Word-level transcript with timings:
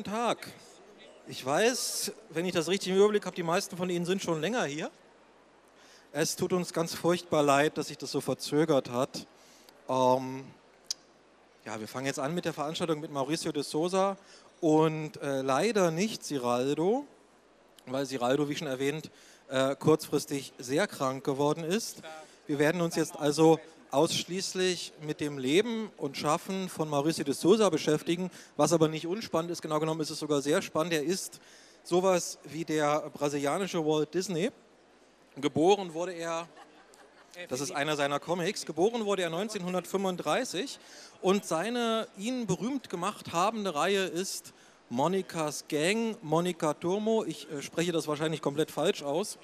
Guten 0.00 0.12
Tag. 0.12 0.46
Ich 1.28 1.44
weiß, 1.44 2.12
wenn 2.30 2.46
ich 2.46 2.54
das 2.54 2.68
richtig 2.68 2.92
im 2.92 2.96
Überblick 2.96 3.26
habe, 3.26 3.36
die 3.36 3.42
meisten 3.42 3.76
von 3.76 3.90
Ihnen 3.90 4.06
sind 4.06 4.22
schon 4.22 4.40
länger 4.40 4.64
hier. 4.64 4.90
Es 6.10 6.36
tut 6.36 6.54
uns 6.54 6.72
ganz 6.72 6.94
furchtbar 6.94 7.42
leid, 7.42 7.76
dass 7.76 7.88
sich 7.88 7.98
das 7.98 8.10
so 8.10 8.22
verzögert 8.22 8.88
hat. 8.88 9.26
Ähm, 9.90 10.44
ja, 11.66 11.78
wir 11.78 11.86
fangen 11.86 12.06
jetzt 12.06 12.18
an 12.18 12.34
mit 12.34 12.46
der 12.46 12.54
Veranstaltung 12.54 13.00
mit 13.00 13.12
Mauricio 13.12 13.52
de 13.52 13.62
Sosa 13.62 14.16
und 14.62 15.20
äh, 15.20 15.42
leider 15.42 15.90
nicht 15.90 16.24
Siraldo, 16.24 17.04
weil 17.84 18.06
Siraldo, 18.06 18.48
wie 18.48 18.56
schon 18.56 18.68
erwähnt, 18.68 19.10
äh, 19.50 19.76
kurzfristig 19.76 20.54
sehr 20.56 20.86
krank 20.86 21.24
geworden 21.24 21.62
ist. 21.62 22.00
Wir 22.46 22.58
werden 22.58 22.80
uns 22.80 22.96
jetzt 22.96 23.18
also 23.18 23.60
ausschließlich 23.90 24.92
mit 25.02 25.20
dem 25.20 25.38
Leben 25.38 25.90
und 25.96 26.16
Schaffen 26.16 26.68
von 26.68 26.88
Mauricio 26.88 27.24
de 27.24 27.34
Souza 27.34 27.68
beschäftigen, 27.70 28.30
was 28.56 28.72
aber 28.72 28.88
nicht 28.88 29.06
unspannend 29.06 29.50
ist. 29.50 29.62
Genau 29.62 29.80
genommen 29.80 30.00
ist 30.00 30.10
es 30.10 30.18
sogar 30.18 30.42
sehr 30.42 30.62
spannend. 30.62 30.92
Er 30.92 31.02
ist 31.02 31.40
sowas 31.82 32.38
wie 32.44 32.64
der 32.64 33.10
brasilianische 33.10 33.84
Walt 33.84 34.14
Disney. 34.14 34.50
Geboren 35.36 35.94
wurde 35.94 36.12
er, 36.12 36.48
das 37.48 37.60
ist 37.60 37.72
einer 37.72 37.96
seiner 37.96 38.20
Comics, 38.20 38.66
geboren 38.66 39.04
wurde 39.04 39.22
er 39.22 39.28
1935 39.28 40.78
und 41.20 41.44
seine 41.44 42.08
ihn 42.18 42.46
berühmt 42.46 42.90
gemacht 42.90 43.32
habende 43.32 43.74
Reihe 43.74 44.04
ist 44.04 44.52
Monikas 44.88 45.66
Gang, 45.68 46.16
Monika 46.20 46.74
Turmo. 46.74 47.24
Ich 47.24 47.48
äh, 47.50 47.62
spreche 47.62 47.92
das 47.92 48.08
wahrscheinlich 48.08 48.42
komplett 48.42 48.72
falsch 48.72 49.04
aus. 49.04 49.38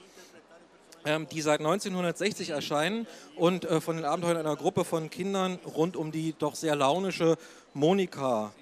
Ähm, 1.07 1.29
die 1.29 1.41
seit 1.41 1.61
1960 1.61 2.51
erscheinen 2.51 3.07
und 3.37 3.65
äh, 3.65 3.81
von 3.81 3.95
den 3.95 4.05
Abenteuern 4.05 4.39
einer 4.39 4.57
Gruppe 4.57 4.85
von 4.85 5.09
Kindern 5.09 5.61
rund 5.65 5.97
um 5.97 6.11
die 6.11 6.35
doch 6.37 6.57
sehr 6.57 6.75
launische 6.75 7.39
Monika 7.75 8.53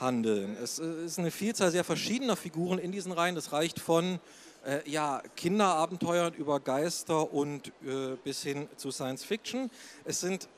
handeln. 0.00 0.56
Es 0.60 0.80
äh, 0.80 1.04
ist 1.04 1.20
eine 1.20 1.30
Vielzahl 1.30 1.70
sehr 1.70 1.84
verschiedener 1.84 2.34
Figuren 2.34 2.80
in 2.80 2.90
diesen 2.90 3.12
Reihen. 3.12 3.36
Das 3.36 3.52
reicht 3.52 3.78
von 3.78 4.18
äh, 4.66 4.80
ja, 4.90 5.22
Kinderabenteuern 5.36 6.34
über 6.34 6.58
Geister 6.58 7.32
und 7.32 7.68
äh, 7.86 8.16
bis 8.24 8.42
hin 8.42 8.68
zu 8.76 8.90
Science 8.90 9.24
Fiction. 9.24 9.70
Es 10.04 10.20
sind 10.20 10.48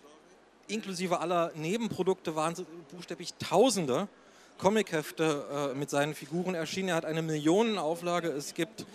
inklusive 0.66 1.20
aller 1.20 1.52
Nebenprodukte 1.56 2.36
waren 2.36 2.54
buchstäblich 2.90 3.34
Tausende 3.34 4.08
Comichefte 4.56 5.72
äh, 5.74 5.78
mit 5.78 5.90
seinen 5.90 6.14
Figuren 6.14 6.54
erschienen. 6.54 6.88
Er 6.88 6.94
hat 6.94 7.04
eine 7.04 7.20
Millionenauflage. 7.20 8.28
Es 8.28 8.54
gibt 8.54 8.86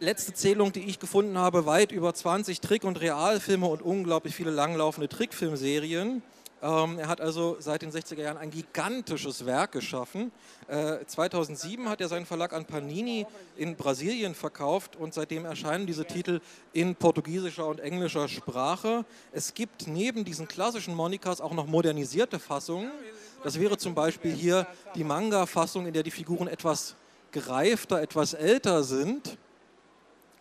letzte 0.00 0.34
Zählung, 0.34 0.72
die 0.72 0.84
ich 0.84 0.98
gefunden 0.98 1.38
habe, 1.38 1.66
weit 1.66 1.92
über 1.92 2.12
20 2.12 2.60
Trick- 2.60 2.84
und 2.84 3.00
Realfilme 3.00 3.66
und 3.66 3.82
unglaublich 3.82 4.34
viele 4.34 4.50
langlaufende 4.50 5.08
Trickfilmserien. 5.08 6.22
Ähm, 6.62 6.98
er 6.98 7.08
hat 7.08 7.20
also 7.20 7.56
seit 7.60 7.82
den 7.82 7.90
60er 7.90 8.22
Jahren 8.22 8.38
ein 8.38 8.50
gigantisches 8.50 9.44
Werk 9.44 9.72
geschaffen. 9.72 10.32
Äh, 10.68 11.04
2007 11.06 11.88
hat 11.88 12.00
er 12.00 12.08
seinen 12.08 12.24
Verlag 12.24 12.54
an 12.54 12.64
Panini 12.64 13.26
in 13.56 13.76
Brasilien 13.76 14.34
verkauft 14.34 14.96
und 14.96 15.12
seitdem 15.12 15.44
erscheinen 15.44 15.86
diese 15.86 16.06
Titel 16.06 16.40
in 16.72 16.96
portugiesischer 16.96 17.66
und 17.66 17.80
englischer 17.80 18.26
Sprache. 18.28 19.04
Es 19.32 19.52
gibt 19.52 19.86
neben 19.86 20.24
diesen 20.24 20.48
klassischen 20.48 20.94
Monikas 20.94 21.40
auch 21.40 21.52
noch 21.52 21.66
modernisierte 21.66 22.38
Fassungen. 22.38 22.90
Das 23.44 23.60
wäre 23.60 23.76
zum 23.76 23.94
Beispiel 23.94 24.32
hier 24.32 24.66
die 24.94 25.04
Manga-Fassung, 25.04 25.86
in 25.86 25.92
der 25.92 26.02
die 26.02 26.10
Figuren 26.10 26.48
etwas 26.48 26.96
gereifter, 27.32 28.00
etwas 28.00 28.32
älter 28.32 28.82
sind. 28.82 29.36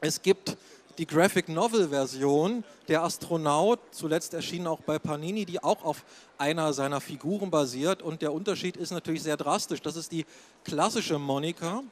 Es 0.01 0.21
gibt 0.21 0.57
die 0.97 1.05
Graphic 1.05 1.49
Novel 1.49 1.89
Version, 1.89 2.63
der 2.87 3.03
Astronaut, 3.03 3.79
zuletzt 3.91 4.33
erschienen 4.33 4.67
auch 4.67 4.79
bei 4.81 4.99
Panini, 4.99 5.45
die 5.45 5.61
auch 5.61 5.83
auf 5.83 6.05
einer 6.37 6.73
seiner 6.73 7.01
Figuren 7.01 7.51
basiert. 7.51 8.01
Und 8.01 8.21
der 8.21 8.31
Unterschied 8.31 8.77
ist 8.77 8.91
natürlich 8.91 9.23
sehr 9.23 9.37
drastisch. 9.37 9.81
Das 9.81 9.95
ist 9.95 10.11
die 10.11 10.25
klassische 10.63 11.19
Monika. 11.19 11.83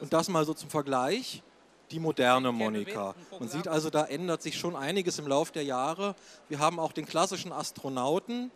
Und 0.00 0.12
das 0.12 0.28
mal 0.28 0.44
so 0.44 0.54
zum 0.54 0.68
Vergleich, 0.68 1.42
die 1.90 2.00
moderne 2.00 2.50
Monika. 2.50 3.14
Man 3.38 3.48
sieht 3.48 3.68
also, 3.68 3.90
da 3.90 4.04
ändert 4.04 4.42
sich 4.42 4.58
schon 4.58 4.74
einiges 4.74 5.18
im 5.18 5.28
Laufe 5.28 5.52
der 5.52 5.64
Jahre. 5.64 6.16
Wir 6.48 6.58
haben 6.58 6.80
auch 6.80 6.92
den 6.92 7.06
klassischen 7.06 7.52
Astronauten. 7.52 8.50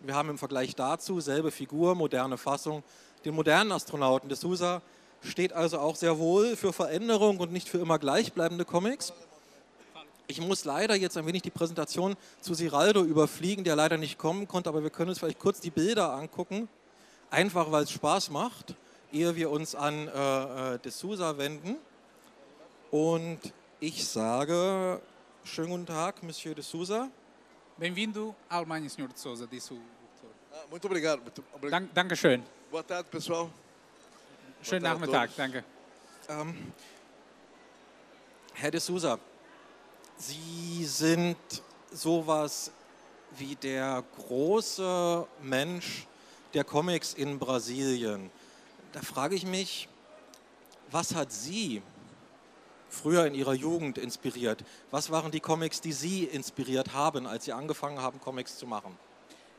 Wir 0.00 0.14
haben 0.14 0.30
im 0.30 0.38
Vergleich 0.38 0.74
dazu 0.74 1.20
selbe 1.20 1.50
Figur, 1.50 1.94
moderne 1.94 2.38
Fassung, 2.38 2.82
den 3.24 3.34
modernen 3.34 3.72
Astronauten. 3.72 4.28
De 4.28 4.36
Sousa 4.36 4.80
steht 5.24 5.52
also 5.52 5.78
auch 5.78 5.96
sehr 5.96 6.18
wohl 6.18 6.56
für 6.56 6.72
Veränderung 6.72 7.38
und 7.38 7.52
nicht 7.52 7.68
für 7.68 7.78
immer 7.78 7.98
gleichbleibende 7.98 8.64
Comics. 8.64 9.12
Ich 10.26 10.40
muss 10.40 10.64
leider 10.64 10.94
jetzt 10.94 11.16
ein 11.16 11.26
wenig 11.26 11.42
die 11.42 11.50
Präsentation 11.50 12.16
zu 12.40 12.54
Siraldo 12.54 13.02
überfliegen, 13.02 13.64
der 13.64 13.76
leider 13.76 13.98
nicht 13.98 14.18
kommen 14.18 14.48
konnte, 14.48 14.68
aber 14.68 14.82
wir 14.82 14.90
können 14.90 15.10
uns 15.10 15.18
vielleicht 15.18 15.38
kurz 15.38 15.60
die 15.60 15.70
Bilder 15.70 16.12
angucken, 16.12 16.68
einfach 17.30 17.70
weil 17.70 17.84
es 17.84 17.90
Spaß 17.90 18.30
macht, 18.30 18.74
ehe 19.12 19.36
wir 19.36 19.50
uns 19.50 19.74
an 19.74 20.08
äh, 20.08 20.74
äh 20.74 20.78
De 20.78 20.90
Souza 20.90 21.36
wenden. 21.36 21.76
Und 22.90 23.40
ich 23.80 24.06
sage, 24.06 25.00
schönen 25.42 25.70
guten 25.70 25.86
Tag, 25.86 26.22
Monsieur 26.22 26.54
De 26.54 26.62
Souza. 26.62 27.10
Bem-vindo 27.76 28.36
Alemanha, 28.48 28.88
Sr. 28.88 29.08
de 29.08 29.18
Souza, 29.18 29.46
disse 29.46 29.74
o 29.74 29.78
Ah, 30.52 30.64
muito 30.70 30.86
obrigado. 30.86 31.20
Muito 31.20 31.44
obrigado. 31.52 31.82
Dank, 31.82 31.92
Dankeschön. 31.92 32.44
Boa 32.70 32.84
tarde, 32.84 33.08
pessoal. 33.10 33.50
Schönen 34.64 34.82
Nachmittag, 34.82 35.30
danke. 35.36 35.62
Ähm, 36.26 36.72
Herr 38.54 38.70
de 38.70 38.80
Souza, 38.80 39.18
Sie 40.16 40.86
sind 40.86 41.36
sowas 41.92 42.72
wie 43.36 43.56
der 43.56 44.02
große 44.16 45.26
Mensch 45.42 46.06
der 46.54 46.64
Comics 46.64 47.12
in 47.12 47.38
Brasilien. 47.38 48.30
Da 48.92 49.02
frage 49.02 49.34
ich 49.34 49.44
mich, 49.44 49.86
was 50.90 51.14
hat 51.14 51.30
Sie 51.30 51.82
früher 52.88 53.26
in 53.26 53.34
Ihrer 53.34 53.52
Jugend 53.52 53.98
inspiriert? 53.98 54.64
Was 54.90 55.10
waren 55.10 55.30
die 55.30 55.40
Comics, 55.40 55.82
die 55.82 55.92
Sie 55.92 56.24
inspiriert 56.24 56.94
haben, 56.94 57.26
als 57.26 57.44
Sie 57.44 57.52
angefangen 57.52 58.00
haben, 58.00 58.18
Comics 58.18 58.56
zu 58.56 58.66
machen? 58.66 58.96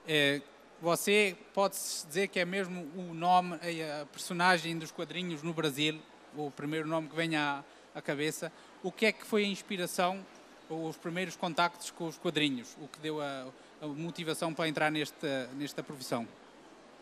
Eh, 0.08 0.42
você 0.82 1.36
pode 1.54 1.76
dizer 2.08 2.28
que 2.28 2.40
é 2.40 2.46
mesmo 2.46 2.88
o 2.96 3.14
nome, 3.14 3.58
eh, 3.62 4.02
a 4.02 4.06
personagem 4.06 4.78
dos 4.78 4.92
quadrinhos 4.92 5.42
no 5.42 5.54
Brasil, 5.54 6.00
o 6.36 6.52
primeiro 6.52 6.88
nome 6.88 7.08
que 7.08 7.16
vem 7.16 7.36
à, 7.36 7.64
à 7.94 8.02
cabeça. 8.02 8.52
O 8.84 8.92
que 8.92 9.06
é 9.06 9.12
que 9.12 9.26
foi 9.26 9.44
a 9.44 9.48
inspiração, 9.48 10.26
ou 10.70 10.90
os 10.90 10.98
primeiros 10.98 11.36
contactos 11.36 11.92
com 11.92 12.08
os 12.08 12.18
quadrinhos? 12.18 12.76
O 12.82 12.88
que 12.88 13.00
deu 13.00 13.22
a, 13.22 13.48
a 13.82 13.88
motivação 13.88 14.54
para 14.54 14.68
entrar 14.68 14.92
nesta, 14.92 15.48
nesta 15.54 15.82
profissão? 15.82 16.28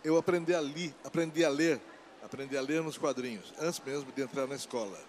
Eu 0.04 0.18
aprendi 0.18 0.54
a, 0.54 0.62
li, 0.62 0.94
aprendi 1.04 1.44
a 1.44 1.50
ler, 1.50 1.82
aprendi 2.24 2.58
a 2.58 2.62
ler 2.62 2.82
nos 2.82 2.98
quadrinhos, 2.98 3.54
antes 3.60 3.80
mesmo 3.86 4.12
de 4.12 4.22
entrar 4.22 4.48
na 4.48 4.56
escola. 4.56 5.00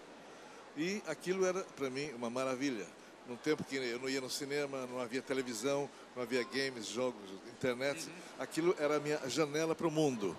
E 0.77 1.01
aquilo 1.07 1.45
era, 1.45 1.61
para 1.61 1.89
mim, 1.89 2.11
uma 2.11 2.29
maravilha. 2.29 2.85
Num 3.27 3.35
tempo 3.35 3.63
que 3.63 3.75
eu 3.75 3.99
não 3.99 4.07
ia 4.07 4.21
no 4.21 4.29
cinema, 4.29 4.85
não 4.85 4.99
havia 4.99 5.21
televisão, 5.21 5.89
não 6.15 6.21
havia 6.21 6.43
games, 6.43 6.85
jogos, 6.85 7.21
internet, 7.47 8.07
aquilo 8.37 8.75
era 8.77 8.97
a 8.97 8.99
minha 8.99 9.19
janela 9.27 9.73
para 9.73 9.87
o 9.87 9.91
mundo. 9.91 10.37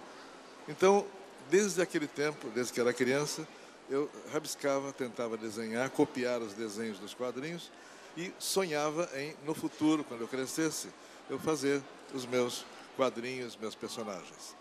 Então, 0.68 1.04
desde 1.50 1.82
aquele 1.82 2.06
tempo, 2.06 2.48
desde 2.50 2.72
que 2.72 2.80
era 2.80 2.92
criança, 2.92 3.46
eu 3.88 4.10
rabiscava, 4.32 4.92
tentava 4.92 5.36
desenhar, 5.36 5.90
copiar 5.90 6.40
os 6.40 6.54
desenhos 6.54 6.98
dos 6.98 7.14
quadrinhos 7.14 7.70
e 8.16 8.32
sonhava 8.38 9.08
em, 9.14 9.34
no 9.44 9.54
futuro, 9.54 10.02
quando 10.04 10.22
eu 10.22 10.28
crescesse, 10.28 10.88
eu 11.28 11.38
fazer 11.38 11.82
os 12.14 12.24
meus 12.24 12.64
quadrinhos, 12.96 13.56
meus 13.56 13.74
personagens. 13.74 14.54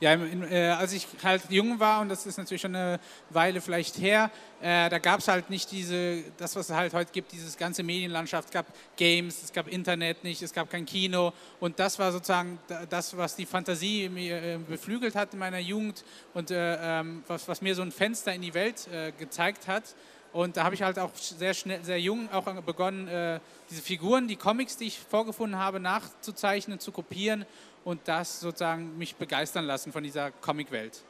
Ja, 0.00 0.14
äh, 0.14 0.68
als 0.70 0.92
ich 0.92 1.06
halt 1.24 1.42
jung 1.50 1.80
war, 1.80 2.00
und 2.00 2.08
das 2.08 2.24
ist 2.24 2.38
natürlich 2.38 2.62
schon 2.62 2.74
eine 2.76 3.00
Weile 3.30 3.60
vielleicht 3.60 3.98
her, 3.98 4.30
äh, 4.60 4.88
da 4.88 4.98
gab 4.98 5.20
es 5.20 5.28
halt 5.28 5.50
nicht 5.50 5.70
diese, 5.72 6.22
das, 6.36 6.54
was 6.54 6.70
es 6.70 6.76
halt 6.76 6.94
heute 6.94 7.10
gibt, 7.12 7.32
dieses 7.32 7.56
ganze 7.56 7.82
Medienlandschaft. 7.82 8.48
Es 8.48 8.52
gab 8.52 8.66
Games, 8.96 9.42
es 9.42 9.52
gab 9.52 9.66
Internet 9.68 10.22
nicht, 10.22 10.40
es 10.42 10.52
gab 10.52 10.70
kein 10.70 10.86
Kino. 10.86 11.32
Und 11.60 11.78
das 11.80 11.98
war 11.98 12.12
sozusagen 12.12 12.58
da- 12.68 12.86
das, 12.86 13.16
was 13.16 13.34
die 13.36 13.46
Fantasie 13.46 14.08
mir 14.08 14.42
äh, 14.42 14.58
beflügelt 14.58 15.14
hat 15.16 15.32
in 15.32 15.38
meiner 15.40 15.58
Jugend 15.58 16.04
und 16.34 16.50
äh, 16.50 17.00
ähm, 17.00 17.24
was, 17.26 17.48
was 17.48 17.60
mir 17.60 17.74
so 17.74 17.82
ein 17.82 17.90
Fenster 17.92 18.32
in 18.32 18.42
die 18.42 18.54
Welt 18.54 18.88
äh, 18.92 19.12
gezeigt 19.12 19.66
hat. 19.68 19.94
Und 20.32 20.56
da 20.56 20.64
habe 20.64 20.74
ich 20.74 20.82
halt 20.82 20.98
auch 20.98 21.14
sehr 21.14 21.54
schnell, 21.54 21.82
sehr 21.82 22.00
jung 22.00 22.30
auch 22.30 22.44
begonnen, 22.62 23.08
äh, 23.08 23.40
diese 23.70 23.82
Figuren, 23.82 24.28
die 24.28 24.36
Comics, 24.36 24.76
die 24.76 24.86
ich 24.86 24.98
vorgefunden 24.98 25.58
habe, 25.58 25.80
nachzuzeichnen, 25.80 26.78
zu 26.78 26.92
kopieren 26.92 27.46
und 27.84 28.06
das 28.06 28.40
sozusagen 28.40 28.98
mich 28.98 29.16
begeistern 29.16 29.64
lassen 29.64 29.92
von 29.92 30.02
dieser 30.02 30.30
Comicwelt. 30.30 31.02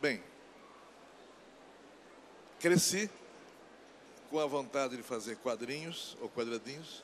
Bem, 0.00 0.22
cresci 2.58 3.10
com 4.30 4.38
a 4.38 4.46
vontade 4.46 4.96
de 4.96 5.02
fazer 5.02 5.36
quadrinhos 5.36 6.16
ou 6.20 6.28
quadradinhos, 6.28 7.02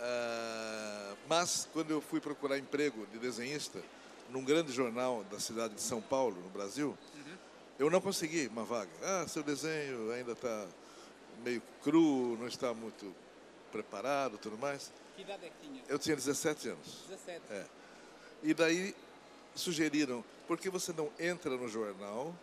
ah, 0.00 1.14
mas 1.28 1.68
quando 1.72 1.90
eu 1.90 2.00
fui 2.00 2.20
procurar 2.20 2.58
emprego 2.58 3.06
de 3.12 3.18
desenhista 3.18 3.82
num 4.30 4.44
grande 4.44 4.72
jornal 4.72 5.24
da 5.30 5.40
cidade 5.40 5.74
de 5.74 5.82
São 5.82 6.00
Paulo, 6.00 6.40
no 6.40 6.48
Brasil, 6.48 6.96
eu 7.78 7.90
não 7.90 8.00
consegui 8.00 8.46
uma 8.48 8.64
vaga. 8.64 8.90
Ah, 9.02 9.26
seu 9.28 9.42
desenho 9.42 10.10
ainda 10.12 10.32
está 10.32 10.66
meio 11.42 11.62
cru, 11.82 12.36
não 12.38 12.46
está 12.46 12.72
muito 12.72 13.14
preparado, 13.72 14.38
tudo 14.38 14.56
mais. 14.56 14.92
Que 15.16 15.22
idade 15.22 15.46
é 15.46 15.50
que 15.50 15.66
tinha? 15.66 15.82
Eu 15.88 15.98
tinha 15.98 16.16
17 16.16 16.68
anos. 16.68 17.04
17. 17.08 17.40
É. 17.50 17.66
E 18.42 18.54
daí 18.54 18.94
sugeriram, 19.54 20.24
por 20.46 20.58
que 20.58 20.68
você 20.68 20.92
não 20.92 21.10
entra 21.18 21.56
no 21.56 21.68
jornal 21.68 22.34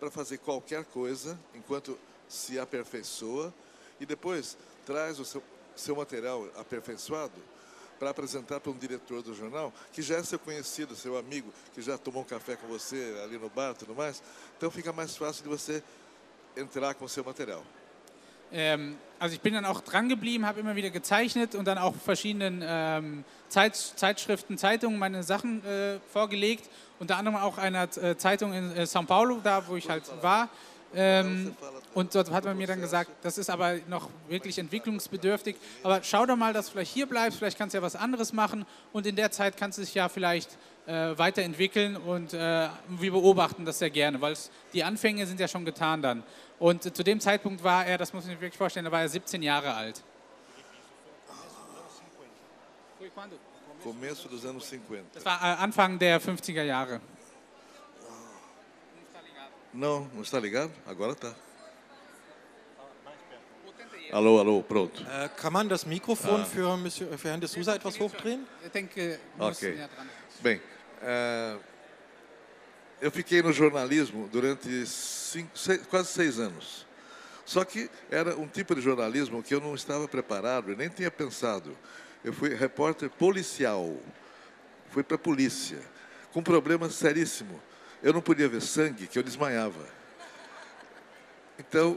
para 0.00 0.10
fazer 0.10 0.38
qualquer 0.38 0.84
coisa 0.84 1.38
enquanto 1.54 1.98
se 2.28 2.58
aperfeiçoa 2.58 3.52
e 4.00 4.06
depois 4.06 4.56
traz 4.84 5.18
o 5.18 5.24
seu, 5.24 5.42
seu 5.76 5.96
material 5.96 6.48
aperfeiçoado 6.56 7.53
para 7.98 8.10
apresentar 8.10 8.60
para 8.60 8.70
um 8.70 8.76
diretor 8.76 9.22
do 9.22 9.34
jornal, 9.34 9.72
que 9.92 10.02
já 10.02 10.16
é 10.16 10.22
seu 10.22 10.38
conhecido, 10.38 10.94
seu 10.94 11.16
amigo, 11.16 11.52
que 11.74 11.82
já 11.82 11.96
tomou 11.96 12.22
um 12.22 12.26
café 12.26 12.56
com 12.56 12.66
você 12.66 13.20
ali 13.24 13.38
no 13.38 13.48
bar 13.48 13.72
e 13.72 13.74
tudo 13.74 13.94
mais. 13.94 14.22
Então 14.56 14.70
fica 14.70 14.92
mais 14.92 15.16
fácil 15.16 15.42
de 15.42 15.48
você 15.48 15.82
entrar 16.56 16.94
com 16.94 17.04
o 17.04 17.08
seu 17.08 17.24
material. 17.24 17.64
Ähm, 18.52 18.96
also 19.18 19.34
ich 19.34 19.40
bin 19.40 19.54
dann 19.54 19.64
auch 19.64 19.80
dran 19.80 20.08
geblieben, 20.08 20.46
habe 20.46 20.60
immer 20.60 20.76
wieder 20.76 20.90
gezeichnet 20.90 21.54
und 21.54 21.66
dann 21.66 21.78
auch 21.78 21.94
verschiedenen 21.96 22.62
ähm, 22.64 23.24
Zeit, 23.48 23.74
Zeitschriften, 23.74 24.58
Zeitungen 24.58 24.98
meine 24.98 25.22
Sachen 25.24 25.64
äh, 25.64 25.98
vorgelegt. 26.12 26.68
Unter 27.00 27.16
anderem 27.16 27.36
auch 27.36 27.58
einer 27.58 27.88
äh, 27.96 28.16
Zeitung 28.16 28.52
in 28.52 28.76
äh, 28.76 28.86
São 28.86 29.06
Paulo, 29.06 29.40
da 29.42 29.66
wo 29.66 29.76
ich 29.76 29.88
halt 29.88 30.04
war. 30.22 30.48
Ähm, 30.96 31.54
und 31.94 32.14
dort 32.14 32.30
hat 32.30 32.44
man 32.44 32.56
mir 32.56 32.66
dann 32.66 32.80
gesagt, 32.80 33.10
das 33.22 33.38
ist 33.38 33.50
aber 33.50 33.76
noch 33.88 34.08
wirklich 34.28 34.58
entwicklungsbedürftig. 34.58 35.56
Aber 35.82 36.02
schau 36.02 36.26
doch 36.26 36.36
mal, 36.36 36.52
dass 36.52 36.66
du 36.66 36.72
vielleicht 36.72 36.92
hier 36.92 37.06
bleibst, 37.06 37.38
vielleicht 37.38 37.58
kannst 37.58 37.74
du 37.74 37.78
ja 37.78 37.82
was 37.82 37.96
anderes 37.96 38.32
machen 38.32 38.66
und 38.92 39.06
in 39.06 39.16
der 39.16 39.30
Zeit 39.30 39.56
kannst 39.56 39.78
du 39.78 39.82
dich 39.82 39.94
ja 39.94 40.08
vielleicht 40.08 40.56
äh, 40.86 41.16
weiterentwickeln 41.16 41.96
und 41.96 42.34
äh, 42.34 42.68
wir 42.88 43.12
beobachten 43.12 43.64
das 43.64 43.78
sehr 43.78 43.90
gerne, 43.90 44.20
weil 44.20 44.34
die 44.72 44.84
Anfänge 44.84 45.26
sind 45.26 45.40
ja 45.40 45.48
schon 45.48 45.64
getan 45.64 46.02
dann. 46.02 46.22
Und 46.58 46.86
äh, 46.86 46.92
zu 46.92 47.02
dem 47.02 47.20
Zeitpunkt 47.20 47.62
war 47.62 47.86
er, 47.86 47.98
das 47.98 48.12
muss 48.12 48.24
ich 48.24 48.30
mir 48.30 48.40
wirklich 48.40 48.58
vorstellen, 48.58 48.84
da 48.84 48.92
war 48.92 49.02
er 49.02 49.08
17 49.08 49.42
Jahre 49.42 49.74
alt. 49.74 50.02
Começo 53.84 54.28
dos 54.28 54.46
anos 54.46 54.64
50. 54.64 55.12
Das 55.12 55.24
war 55.26 55.42
äh, 55.42 55.62
Anfang 55.62 55.98
der 55.98 56.18
50er 56.18 56.62
Jahre. 56.62 57.02
Não, 59.74 60.08
não 60.14 60.22
está 60.22 60.38
ligado? 60.38 60.72
Agora 60.86 61.14
tá. 61.14 61.34
Alô, 64.12 64.38
alô, 64.38 64.62
pronto. 64.62 65.02
Äh, 65.02 65.28
kann 65.36 65.52
man 65.52 65.66
das 65.66 65.84
Mikrofon 65.84 66.44
für, 66.44 66.76
Monsieur, 66.76 67.18
für 67.18 67.28
Herrn 67.30 67.40
de 67.40 67.48
Souza 67.48 67.74
etwas 67.74 67.98
hochdrehen? 67.98 68.46
Denke, 68.72 69.18
wir 69.36 69.46
müssen 69.48 69.72
Ok. 69.72 69.88
Bem, 70.40 70.60
eh, 71.02 71.56
eu 73.00 73.10
fiquei 73.10 73.42
no 73.42 73.52
jornalismo 73.52 74.28
durante 74.28 74.86
cinco, 74.86 75.58
seis- 75.58 75.84
quase 75.88 76.08
seis 76.12 76.38
anos. 76.38 76.86
Só 77.44 77.64
que 77.64 77.90
era 78.10 78.36
um 78.36 78.46
tipo 78.46 78.74
de 78.74 78.80
jornalismo 78.80 79.42
que 79.42 79.52
eu 79.54 79.60
não 79.60 79.74
estava 79.74 80.06
preparado 80.06 80.70
e 80.70 80.76
nem 80.76 80.88
tinha 80.88 81.10
pensado. 81.10 81.76
Eu 82.22 82.32
fui 82.32 82.54
repórter 82.54 83.10
policial. 83.10 83.96
Fui 84.90 85.02
para 85.02 85.16
a 85.16 85.18
polícia, 85.18 85.80
com 86.32 86.38
um 86.38 86.42
problema 86.42 86.88
seríssimo. 86.88 87.60
Eu 88.04 88.12
não 88.12 88.20
podia 88.20 88.48
ver 88.50 88.60
sangue, 88.60 89.06
que 89.06 89.18
eu 89.18 89.22
desmaiava. 89.22 89.80
Então, 91.58 91.96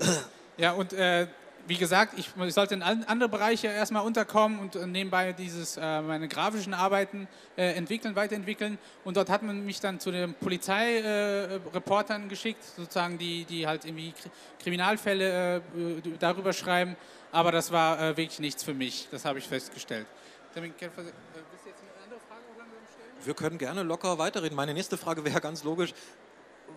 Ja, 0.56 0.72
und 0.72 0.92
äh, 0.94 1.26
wie 1.66 1.76
gesagt, 1.76 2.14
ich, 2.16 2.30
ich 2.34 2.54
sollte 2.54 2.74
in 2.74 2.82
an- 2.82 3.04
andere 3.08 3.28
Bereiche 3.28 3.66
erstmal 3.66 4.06
unterkommen 4.06 4.58
und 4.60 4.76
äh, 4.76 4.86
nebenbei 4.86 5.32
dieses, 5.32 5.76
äh, 5.76 6.00
meine 6.00 6.28
grafischen 6.28 6.72
Arbeiten 6.72 7.26
äh, 7.56 7.72
entwickeln, 7.74 8.14
weiterentwickeln. 8.16 8.78
Und 9.04 9.16
dort 9.16 9.28
hat 9.30 9.42
man 9.42 9.66
mich 9.66 9.80
dann 9.80 9.98
zu 10.00 10.10
den 10.12 10.32
Polizeireportern 10.34 12.24
äh, 12.26 12.28
geschickt, 12.28 12.62
sozusagen, 12.76 13.18
die, 13.18 13.44
die 13.44 13.66
halt 13.66 13.84
irgendwie 13.84 14.10
Kri- 14.12 14.30
Kriminalfälle 14.62 15.56
äh, 15.56 15.60
darüber 16.20 16.52
schreiben. 16.52 16.96
Aber 17.32 17.50
das 17.52 17.70
war 17.72 18.16
wirklich 18.16 18.38
nichts 18.38 18.62
für 18.62 18.74
mich, 18.74 19.08
das 19.10 19.24
habe 19.26 19.40
ich 19.40 19.46
festgestellt. 19.48 20.06
Wir 23.24 23.34
können 23.34 23.58
gerne 23.58 23.82
locker 23.82 24.18
weiterreden. 24.18 24.54
Meine 24.56 24.74
nächste 24.74 24.96
Frage 24.96 25.24
wäre 25.24 25.40
ganz 25.40 25.64
logisch. 25.64 25.94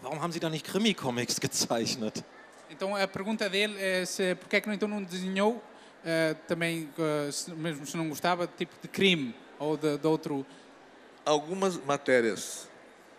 Warum 0.02 0.22
haben 0.22 0.32
Sie 0.32 0.40
da 0.40 0.50
nicht 0.50 0.66
Krimi-Comics 0.66 1.40
gezeichnet? 1.40 2.24
Então 2.70 2.96
a 2.96 3.08
pergunta 3.08 3.50
dele 3.50 3.76
é 3.82 4.06
se 4.06 4.36
porque 4.36 4.58
é 4.58 4.62
que 4.62 4.70
então 4.70 4.88
não 4.88 5.02
desenhou 5.04 5.62
eh, 6.06 6.36
também, 6.48 6.90
eh, 6.98 7.32
se, 7.32 7.52
mesmo 7.52 7.86
se 7.86 7.96
não 7.98 8.08
gostava, 8.10 8.46
tipo 8.48 8.74
de 8.82 8.88
crime 8.88 9.34
ou 9.58 9.78
de, 9.78 9.98
de 9.98 10.08
outro. 10.08 10.46
algumas 11.26 11.78
matérias 11.86 12.68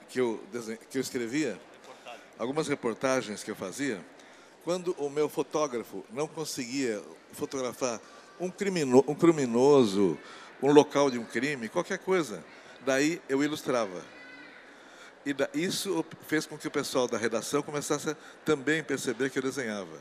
que 0.08 0.20
eu, 0.20 0.42
desen- 0.52 0.78
que 0.90 0.96
eu 0.98 1.02
escrevia, 1.02 1.58
algumas 2.38 2.68
reportagens 2.68 3.42
que 3.42 3.50
eu 3.50 3.56
fazia, 3.56 4.00
quando 4.64 4.92
o 4.98 5.10
meu 5.10 5.28
fotógrafo 5.28 6.04
não 6.10 6.26
conseguia 6.28 7.02
fotografar 7.32 8.00
um, 8.38 8.50
crimino, 8.50 9.04
um 9.08 9.14
criminoso, 9.14 10.16
um 10.62 10.72
local 10.72 11.10
de 11.10 11.18
um 11.18 11.24
crime, 11.24 11.68
qualquer 11.68 11.98
coisa, 11.98 12.42
daí 12.84 13.20
eu 13.28 13.42
ilustrava. 13.42 14.02
E 15.24 15.32
da, 15.32 15.48
isso 15.52 16.04
fez 16.26 16.46
com 16.46 16.56
que 16.56 16.66
o 16.68 16.70
pessoal 16.70 17.06
da 17.06 17.18
redação 17.18 17.62
começasse 17.62 18.10
a 18.10 18.16
também 18.44 18.82
perceber 18.82 19.30
que 19.30 19.38
eu 19.38 19.42
desenhava. 19.42 19.98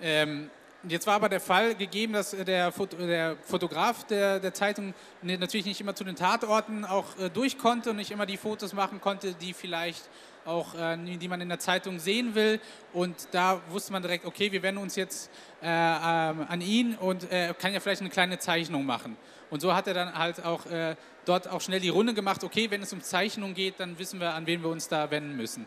Ähm, 0.00 0.50
jetzt 0.88 1.06
war 1.06 1.14
aber 1.14 1.28
der 1.28 1.40
Fall 1.40 1.74
gegeben, 1.74 2.12
dass 2.12 2.32
äh, 2.32 2.44
der, 2.44 2.70
Foto, 2.72 2.96
der 2.96 3.36
Fotograf 3.42 4.04
der, 4.04 4.40
der 4.40 4.54
Zeitung 4.54 4.94
natürlich 5.22 5.66
nicht 5.66 5.80
immer 5.80 5.94
zu 5.94 6.04
den 6.04 6.16
Tatorten 6.16 6.84
auch 6.84 7.18
äh, 7.18 7.28
durch 7.28 7.58
konnte 7.58 7.90
und 7.90 7.96
nicht 7.96 8.10
immer 8.10 8.26
die 8.26 8.36
Fotos 8.36 8.72
machen 8.72 9.00
konnte, 9.00 9.34
die 9.34 9.52
vielleicht 9.52 10.08
auch, 10.44 10.74
äh, 10.74 10.96
die 10.96 11.28
man 11.28 11.40
in 11.40 11.48
der 11.48 11.58
Zeitung 11.58 11.98
sehen 11.98 12.34
will. 12.34 12.60
Und 12.92 13.28
da 13.32 13.60
wusste 13.70 13.92
man 13.92 14.02
direkt, 14.02 14.24
okay, 14.24 14.52
wir 14.52 14.62
wenden 14.62 14.80
uns 14.80 14.96
jetzt 14.96 15.30
äh, 15.62 15.66
ähm, 15.66 16.46
an 16.48 16.60
ihn 16.60 16.94
und 16.94 17.30
er 17.30 17.54
kann 17.54 17.72
ja 17.72 17.80
vielleicht 17.80 18.00
eine 18.00 18.10
kleine 18.10 18.38
Zeichnung 18.38 18.86
machen. 18.86 19.16
Und 19.50 19.60
so 19.60 19.74
hat 19.74 19.86
er 19.86 19.94
dann 19.94 20.14
halt 20.14 20.44
auch 20.44 20.66
äh, 20.66 20.96
dort 21.26 21.46
auch 21.48 21.60
schnell 21.60 21.80
die 21.80 21.90
Runde 21.90 22.14
gemacht, 22.14 22.42
okay, 22.42 22.70
wenn 22.70 22.82
es 22.82 22.92
um 22.92 23.02
Zeichnung 23.02 23.52
geht, 23.52 23.78
dann 23.78 23.98
wissen 23.98 24.18
wir, 24.18 24.34
an 24.34 24.46
wen 24.46 24.62
wir 24.62 24.70
uns 24.70 24.88
da 24.88 25.10
wenden 25.10 25.36
müssen. 25.36 25.66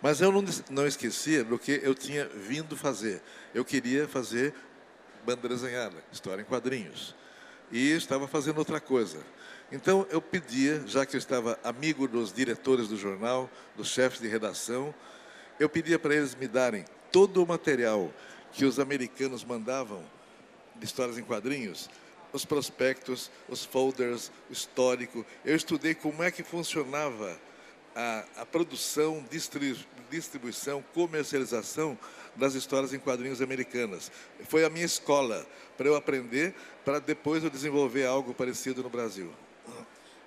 Mas 0.00 0.20
eu 0.20 0.30
não, 0.30 0.44
não 0.70 0.86
esquecia 0.86 1.42
do 1.42 1.58
que 1.58 1.80
eu 1.82 1.94
tinha 1.94 2.26
vindo 2.28 2.76
fazer. 2.76 3.22
Eu 3.54 3.64
queria 3.64 4.06
fazer 4.06 4.52
banda 5.24 5.48
desenhada, 5.48 5.96
história 6.12 6.42
em 6.42 6.44
quadrinhos. 6.44 7.14
E 7.72 7.92
estava 7.92 8.28
fazendo 8.28 8.58
outra 8.58 8.78
coisa. 8.80 9.18
Então 9.72 10.06
eu 10.10 10.20
pedia, 10.20 10.82
já 10.86 11.06
que 11.06 11.16
eu 11.16 11.18
estava 11.18 11.58
amigo 11.64 12.06
dos 12.06 12.32
diretores 12.32 12.86
do 12.86 12.98
jornal, 12.98 13.50
dos 13.76 13.88
chefes 13.88 14.20
de 14.20 14.28
redação, 14.28 14.94
eu 15.58 15.70
pedia 15.70 15.98
para 15.98 16.14
eles 16.14 16.34
me 16.34 16.46
darem 16.46 16.84
todo 17.10 17.42
o 17.42 17.46
material 17.46 18.12
que 18.52 18.64
os 18.64 18.78
americanos 18.78 19.42
mandavam 19.42 20.04
de 20.76 20.84
histórias 20.84 21.16
em 21.16 21.22
quadrinhos, 21.22 21.88
os 22.34 22.44
prospectos, 22.44 23.30
os 23.48 23.64
folders, 23.64 24.30
o 24.50 24.52
histórico. 24.52 25.24
Eu 25.44 25.54
estudei 25.54 25.94
como 25.94 26.22
é 26.22 26.32
que 26.32 26.42
funcionava 26.42 27.38
a, 27.94 28.24
a 28.38 28.44
produção, 28.44 29.24
distri, 29.30 29.78
distribuição, 30.10 30.84
comercialização 30.92 31.96
das 32.34 32.54
histórias 32.54 32.92
em 32.92 32.98
quadrinhos 32.98 33.40
americanas. 33.40 34.10
Foi 34.48 34.64
a 34.64 34.68
minha 34.68 34.84
escola 34.84 35.46
para 35.76 35.86
eu 35.86 35.94
aprender, 35.94 36.52
para 36.84 36.98
depois 36.98 37.44
eu 37.44 37.50
desenvolver 37.50 38.04
algo 38.04 38.34
parecido 38.34 38.82
no 38.82 38.90
Brasil. 38.90 39.30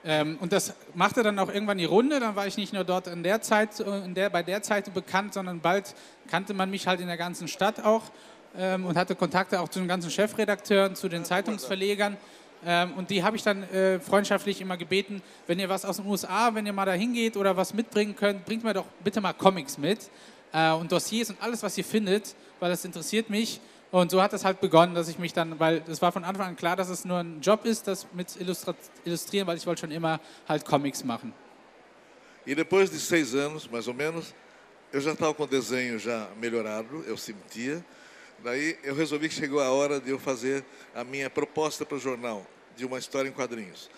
Ähm, 0.05 0.37
und 0.39 0.53
das 0.53 0.73
machte 0.93 1.21
dann 1.21 1.37
auch 1.37 1.49
irgendwann 1.49 1.79
die 1.79 1.85
Runde. 1.85 2.21
Dann 2.21 2.33
war 2.35 2.47
ich 2.47 2.55
nicht 2.55 2.71
nur 2.71 2.85
dort 2.85 3.07
in 3.07 3.23
der 3.23 3.41
Zeit, 3.41 3.81
äh, 3.81 4.05
in 4.05 4.13
der, 4.13 4.29
bei 4.29 4.41
der 4.41 4.61
Zeitung 4.61 4.93
bekannt, 4.93 5.33
sondern 5.33 5.59
bald 5.59 5.95
kannte 6.29 6.53
man 6.53 6.69
mich 6.69 6.87
halt 6.87 7.01
in 7.01 7.07
der 7.07 7.17
ganzen 7.17 7.49
Stadt 7.49 7.83
auch 7.83 8.03
ähm, 8.56 8.86
und 8.86 8.98
hatte 8.98 9.16
Kontakte 9.16 9.60
auch 9.60 9.70
zu 9.70 9.80
den 9.80 9.88
ganzen 9.88 10.12
Chefredakteuren, 10.12 10.96
zu 10.96 11.10
den 11.10 11.25
Zeitungsverlegern. 11.25 12.18
Ähm, 12.66 12.94
und 12.94 13.10
die 13.10 13.24
habe 13.24 13.36
ich 13.36 13.44
dann 13.44 13.63
äh, 13.63 14.00
freundschaftlich 14.00 14.62
immer 14.62 14.77
gebeten, 14.77 15.22
wenn 15.46 15.60
ihr 15.60 15.70
was 15.70 15.86
aus 15.86 15.98
den 15.98 16.06
USA, 16.06 16.54
wenn 16.54 16.66
ihr 16.66 16.74
mal 16.74 16.86
da 16.86 16.94
hingeht 16.94 17.38
oder 17.38 17.56
was 17.56 17.74
mitbringen 17.74 18.16
könnt, 18.16 18.46
bringt 18.46 18.63
mir 18.63 18.74
doch 18.74 18.86
bitte 19.04 19.22
mal 19.22 19.34
Comics 19.34 19.77
mit 19.77 20.10
äh, 20.54 20.72
und 20.72 20.92
Dossiers 20.92 21.30
und 21.30 21.42
alles, 21.42 21.62
was 21.63 21.77
ihr 21.77 21.86
findet, 21.86 22.36
weil 22.60 22.70
das 22.70 22.84
interessiert 22.84 23.30
mich. 23.30 23.62
Und 23.89 24.12
so 24.12 24.22
hat 24.22 24.34
es 24.34 24.44
halt 24.44 24.60
begonnen, 24.60 24.96
dass 24.96 25.08
ich 25.08 25.18
mich 25.18 25.32
dann, 25.34 25.60
weil 25.60 25.82
es 25.88 26.01
war 26.01 26.12
von 26.12 26.24
Anfang 26.24 26.48
an 26.48 26.56
klar, 26.56 26.75
dass 26.75 26.89
es 26.89 27.06
nur 27.06 27.20
ein 27.20 27.39
Job 27.42 27.66
ist, 27.66 27.88
das 27.88 28.06
mit 28.13 28.36
Illustrieren, 29.06 29.48
weil 29.48 29.58
ich 29.58 29.66
wollte 29.66 29.82
schon 29.82 29.92
immer 29.92 30.20
halt 30.48 30.66
Comics 30.66 31.04
machen. 31.04 31.34
E 32.46 32.56
depois 32.56 32.89
de 32.89 32.98
seis 32.98 33.36
anos, 33.36 33.70
mais 33.70 33.88
ou 33.89 33.94
menos, 33.94 34.34
eu 34.94 35.01
já 35.01 35.12
estava 35.12 35.34
com 35.34 35.44
o 35.44 35.48
desenho 35.48 36.00
já 36.00 36.30
melhorado, 36.39 37.04
eu 37.06 37.18
sentia. 37.18 37.84
Daí 38.39 38.77
eu 38.84 38.94
resolvi 38.94 39.29
que 39.29 39.36
chegou 39.36 39.60
a 39.60 39.72
hora 39.72 40.00
de 40.00 40.12
eu 40.12 40.20
fazer 40.20 40.63
a 40.94 41.03
minha 41.03 41.29
proposta 41.29 41.86
para 41.86 41.98
o 41.98 42.00
jornal, 42.00 42.46
de 42.75 42.86
uma 42.86 43.00
história 43.00 43.27
em 43.27 43.32
quadrinhos. 43.32 43.89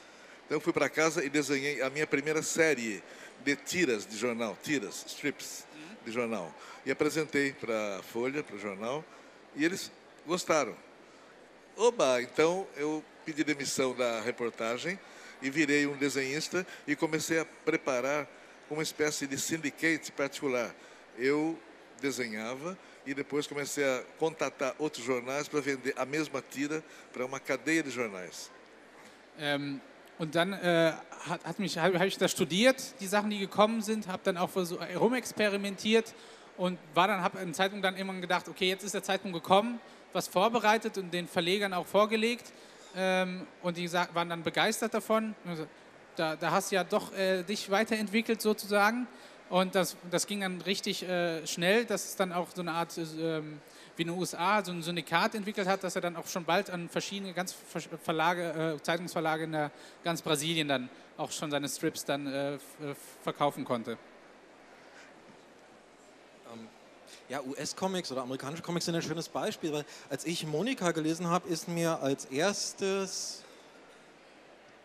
Então 0.46 0.58
eu 0.58 0.62
fui 0.62 0.74
para 0.74 0.89
casa 0.89 1.24
e 1.24 1.29
desenhei 1.29 1.81
a 1.81 1.89
minha 1.89 2.08
primeira 2.08 2.41
série 2.41 3.03
de 3.43 3.55
tiras 3.55 4.05
de 4.05 4.17
jornal, 4.17 4.58
tiras, 4.63 5.05
strips 5.08 5.65
de 6.05 6.12
jornal. 6.12 6.53
E 6.86 6.91
apresentei 6.91 7.53
para 7.53 8.00
a 8.00 8.03
Folha, 8.03 8.41
para 8.41 8.55
o 8.55 8.60
jornal, 8.60 9.03
e 9.55 9.65
eles 9.65 9.91
gostaram. 10.25 10.75
Oba, 11.75 12.22
então 12.22 12.67
eu 12.75 13.03
pedi 13.25 13.43
demissão 13.43 13.93
da 13.93 14.22
reportagem 14.22 15.00
e 15.41 15.50
virei 15.50 15.86
um 15.86 15.96
desenhista 15.96 16.65
e 16.88 16.96
comecei 16.96 17.39
a 17.39 17.46
preparar 17.46 18.27
uma 18.69 18.84
espécie 18.84 19.27
de 19.27 19.38
syndicate 19.38 20.12
particular. 20.12 20.74
Eu 21.17 21.58
desenhava 22.01 22.77
e 23.06 23.13
depois 23.13 23.48
comecei 23.48 23.84
a 23.84 24.03
contatar 24.18 24.75
outros 24.79 25.06
jornais 25.06 25.48
para 25.48 25.62
vender 25.62 25.94
a 25.98 26.06
mesma 26.06 26.41
tira 26.41 26.84
para 27.13 27.25
uma 27.25 27.39
cadeia 27.39 27.84
de 27.84 27.91
jornais. 27.91 28.51
Ähm, 29.39 29.82
und 30.18 30.36
dann 30.36 30.53
äh, 30.53 30.94
hat, 31.27 31.46
hat 31.46 31.60
mich, 31.60 31.77
habe 31.77 31.98
hab 31.98 32.06
ich 32.06 32.18
da 32.18 32.27
studiert, 32.27 33.00
die 33.00 33.08
Sachen, 33.08 33.29
die 33.29 33.39
gekommen 33.39 33.82
sind, 33.82 34.08
habe 34.08 34.22
dann 34.24 34.38
auch 34.38 34.50
versuch, 34.50 34.79
rumexperimentiert 34.96 36.13
und 36.58 36.77
war 36.94 37.08
dann, 37.08 37.22
habe 37.22 37.39
in 37.39 37.53
Zeitung 37.53 37.82
dann 37.82 37.96
irgendwann 37.96 38.20
gedacht, 38.20 38.50
okay, 38.50 38.68
jetzt 38.68 38.84
ist 38.84 38.94
der 38.94 39.03
Zeitpunkt 39.03 39.34
gekommen, 39.34 39.79
was 40.12 40.27
vorbereitet 40.27 40.98
und 40.98 41.13
den 41.13 41.27
Verlegern 41.27 41.74
auch 41.74 41.86
vorgelegt. 41.86 42.51
Ähm, 42.96 43.48
und 43.62 43.77
die 43.77 43.91
waren 43.94 44.29
dann 44.29 44.44
begeistert 44.44 44.94
davon. 44.94 45.36
Also, 45.48 45.68
da, 46.15 46.36
da, 46.36 46.51
hast 46.51 46.72
du 46.72 46.75
ja 46.75 46.84
doch 46.84 47.13
äh, 47.13 47.44
dich 47.44 47.72
weiterentwickelt 47.72 48.41
sozusagen. 48.41 49.08
Und 49.50 49.74
das, 49.74 49.98
das 50.12 50.27
ging 50.27 50.41
dann 50.41 50.62
richtig 50.62 51.03
äh, 51.03 51.46
schnell, 51.48 51.86
dass 51.86 52.06
es 52.06 52.15
dann 52.15 52.32
auch 52.32 52.50
so 52.53 52.62
eine 52.62 52.72
Art, 52.72 52.96
äh, 52.98 53.41
wie 53.96 54.01
in 54.03 54.08
den 54.08 54.18
USA, 54.18 54.63
so 54.63 54.72
ein 54.72 54.84
Syndikat 54.84 55.34
entwickelt 55.34 55.68
hat, 55.68 55.84
dass 55.84 55.96
er 55.96 56.01
dann 56.01 56.15
auch 56.15 56.27
schon 56.27 56.46
bald 56.46 56.70
an 56.70 56.88
verschiedene 56.88 57.34
ganz 57.34 57.56
Verlage, 58.03 58.75
äh, 58.77 58.82
Zeitungsverlage 58.84 59.46
in 59.46 59.51
der, 59.51 59.72
ganz 60.03 60.22
Brasilien 60.22 60.68
dann 60.68 60.89
auch 61.18 61.32
schon 61.32 61.50
seine 61.50 61.68
Strips 61.68 62.06
dann 62.06 62.27
äh, 62.27 62.58
verkaufen 63.24 63.65
konnte. 63.65 63.98
Ja, 67.27 67.41
US-Comics 67.44 68.12
oder 68.12 68.24
amerikanische 68.24 68.63
Comics 68.63 68.86
sind 68.86 68.96
ein 68.96 69.03
schönes 69.03 69.29
Beispiel, 69.29 69.72
weil 69.72 69.86
als 70.10 70.25
ich 70.25 70.48
Monika 70.48 70.91
gelesen 70.91 71.27
habe, 71.27 71.48
ist 71.48 71.68
mir 71.68 72.00
als 72.01 72.25
erstes 72.25 73.44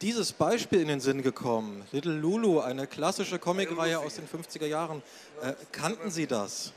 dieses 0.00 0.32
Beispiel 0.32 0.80
in 0.80 0.88
den 0.88 1.00
Sinn 1.00 1.22
gekommen. 1.22 1.86
Little 1.92 2.12
Lulu, 2.12 2.60
eine 2.60 2.86
klassische 2.86 3.38
Comicreihe 3.38 3.98
aus 3.98 4.14
den 4.14 4.28
50er 4.28 4.66
Jahren. 4.66 5.02
Äh, 5.42 5.54
kannten 5.72 6.10
Sie 6.10 6.26
das? 6.26 6.72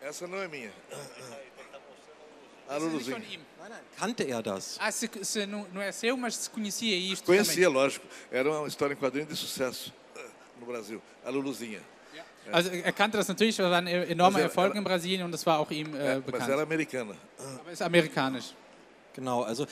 Essa 0.00 0.26
não 0.26 0.38
é 0.38 0.48
minha. 0.48 0.70
A 2.68 2.76
Luluzinha. 2.78 3.18
Nein, 3.18 3.38
nein. 3.68 3.78
Kannte 3.96 4.24
er 4.24 4.42
das? 4.42 4.76
Ah, 4.80 4.90
você, 4.90 5.08
você 5.08 5.46
não, 5.46 5.66
não 5.72 5.80
é 5.80 5.92
seu, 5.92 6.16
mas 6.16 6.34
você 6.34 6.50
conhecia 6.50 6.96
isso 6.96 7.24
Conhecia, 7.24 7.66
também. 7.66 7.82
lógico. 7.82 8.06
Era 8.30 8.50
uma 8.50 8.66
história 8.68 8.94
em 8.94 8.96
quadrinho 8.96 9.26
de 9.26 9.36
sucesso 9.36 9.92
eh, 10.16 10.20
no 10.60 10.66
Brasil. 10.66 11.00
A 11.24 11.30
Luluzinha. 11.30 11.80
Also 12.52 12.70
er 12.70 12.92
kannte 12.92 13.16
das 13.16 13.26
natürlich, 13.26 13.56
das 13.56 13.68
war 13.68 13.78
ein 13.78 13.88
enormer 13.88 14.40
Erfolg 14.40 14.74
in 14.76 14.84
Brasilien 14.84 15.24
und 15.24 15.32
das 15.32 15.44
war 15.44 15.58
auch 15.58 15.70
ihm 15.70 15.94
äh, 15.94 16.20
bekannt. 16.20 16.50
Aber. 16.50 16.62
Aber 16.62 17.72
ist 17.72 17.82
amerikanisch. 17.82 18.54
Genau, 19.14 19.42
also 19.42 19.66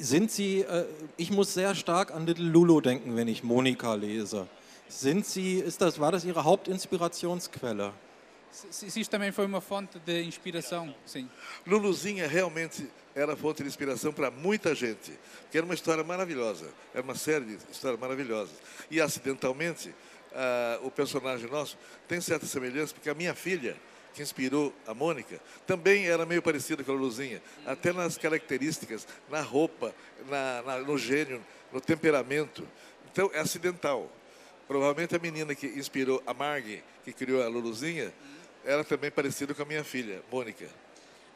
sind 0.00 0.30
Sie, 0.30 0.60
äh, 0.60 0.86
ich 1.16 1.30
muss 1.30 1.54
sehr 1.54 1.74
stark 1.74 2.10
an 2.12 2.26
Little 2.26 2.46
Lulu 2.46 2.80
denken, 2.80 3.16
wenn 3.16 3.28
ich 3.28 3.42
Monika 3.42 3.94
lese. 3.94 4.46
Sind 4.88 5.24
Sie, 5.24 5.58
ist 5.58 5.80
das, 5.80 6.00
war 6.00 6.12
das 6.12 6.24
Ihre 6.24 6.42
Hauptinspirationsquelle? 6.44 7.92
Existe 8.82 9.08
também 9.08 9.30
foi 9.30 9.46
uma 9.46 9.60
fonte 9.60 10.00
de 10.00 10.24
inspiração, 10.24 10.92
sim. 11.06 11.28
Luluzinha 11.64 12.26
realmente 12.26 12.84
era 13.14 13.36
fonte 13.36 13.62
de 13.62 13.68
inspiração 13.68 14.12
para 14.12 14.28
muita 14.28 14.74
gente, 14.74 15.12
que 15.50 15.56
era 15.56 15.64
uma 15.64 15.74
história 15.74 16.02
maravilhosa, 16.02 16.66
era 16.92 17.02
uma 17.02 17.14
série 17.14 17.44
de 17.44 17.58
histórias 17.70 18.00
maravilhosas. 18.00 18.56
E 18.90 19.00
acidentalmente, 19.00 19.90
uh, 20.32 20.84
o 20.84 20.90
personagem 20.90 21.48
nosso 21.48 21.78
tem 22.08 22.20
certa 22.20 22.44
semelhança, 22.44 22.92
porque 22.92 23.08
a 23.08 23.14
minha 23.14 23.34
filha, 23.34 23.76
que 24.14 24.22
inspirou 24.22 24.72
a 24.86 24.94
Mônica, 24.94 25.40
também 25.66 26.06
era 26.06 26.26
meio 26.26 26.42
parecida 26.42 26.82
com 26.82 26.92
a 26.92 26.94
Luzinha, 26.94 27.42
até 27.66 27.92
nas 27.92 28.18
características, 28.18 29.06
na 29.28 29.40
roupa, 29.40 29.94
na, 30.28 30.62
na, 30.62 30.78
no 30.78 30.98
gênio, 30.98 31.44
no 31.72 31.80
temperamento. 31.80 32.66
Então, 33.10 33.30
é 33.32 33.40
acidental. 33.40 34.10
Provavelmente 34.66 35.16
a 35.16 35.18
menina 35.18 35.54
que 35.54 35.66
inspirou 35.66 36.22
a 36.26 36.32
Margie, 36.32 36.82
que 37.04 37.12
criou 37.12 37.42
a 37.42 37.48
Luluzinha, 37.48 38.12
era 38.64 38.84
também 38.84 39.10
parecida 39.10 39.54
com 39.54 39.62
a 39.62 39.66
minha 39.66 39.82
filha, 39.82 40.22
Mônica. 40.30 40.66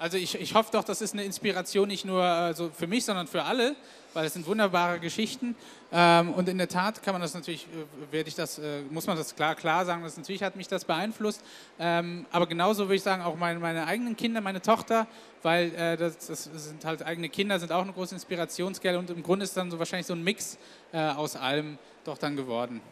Also 0.04 0.18
ich, 0.18 0.38
ich 0.38 0.54
hoffe 0.54 0.68
doch, 0.70 0.84
das 0.84 1.00
ist 1.00 1.14
eine 1.14 1.25
Inspiration 1.25 1.88
nicht 1.88 2.04
nur 2.04 2.23
also 2.23 2.68
für 2.68 2.87
mich, 2.87 3.06
sondern 3.06 3.26
für 3.26 3.42
alle, 3.42 3.75
weil 4.12 4.26
es 4.26 4.34
sind 4.34 4.46
wunderbare 4.46 5.00
Geschichten. 5.00 5.56
Ähm, 5.90 6.34
und 6.34 6.46
in 6.46 6.58
der 6.58 6.68
Tat 6.68 7.02
kann 7.02 7.14
man 7.14 7.23
das 7.23 7.32
natürlich, 7.32 7.66
äh, 7.68 8.12
werde 8.12 8.28
ich 8.28 8.34
das, 8.34 8.58
äh, 8.58 8.82
muss 8.90 9.06
man 9.06 9.16
das 9.16 9.34
klar, 9.34 9.54
klar 9.54 9.87
sagen, 9.87 10.02
dass 10.02 10.18
natürlich 10.18 10.42
hat 10.42 10.56
mich 10.56 10.68
das 10.68 10.84
beeinflusst. 10.84 11.40
Ähm, 11.78 12.26
aber 12.30 12.46
genauso 12.46 12.84
würde 12.84 12.96
ich 12.96 13.02
sagen, 13.02 13.23
auch 13.23 13.34
meine, 13.37 13.58
meine 13.61 13.87
eigenen 13.87 14.14
Kinder, 14.14 14.42
meine 14.42 14.61
Tochter, 14.61 15.06
weil 15.42 15.70
das, 15.96 16.18
das, 16.26 16.50
sind 16.52 16.84
halt 16.84 17.02
eigene 17.02 17.30
Kinder, 17.30 17.58
sind 17.58 17.73
auch 17.73 17.80
eine 17.80 17.94
große 17.94 18.14
Inspirationsquelle 18.14 18.99
und 18.99 19.08
im 19.08 19.23
Grunde 19.23 19.44
ist 19.44 19.56
dann 19.56 19.70
so 19.70 19.78
wahrscheinlich 19.78 20.06
so 20.06 20.12
ein 20.12 20.23
Mix 20.23 20.58
aus 20.92 21.34
allem 21.34 21.78
doch 22.04 22.18
dann 22.18 22.37
geworden. 22.37 22.82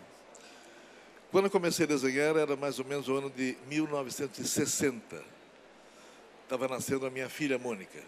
Quando 1.31 1.51
comecei 1.51 1.85
a 1.85 1.87
desenhar 1.87 2.37
era 2.37 2.57
mais 2.57 2.79
ou 2.79 2.85
menos 2.85 3.09
o 3.09 3.17
ano 3.17 3.31
de 3.31 3.57
1960. 3.71 5.42
Estava 6.55 6.69
nascendo 6.69 7.07
a 7.07 7.11
minha 7.11 7.31
filha 7.31 7.59
Mônica. 7.59 7.99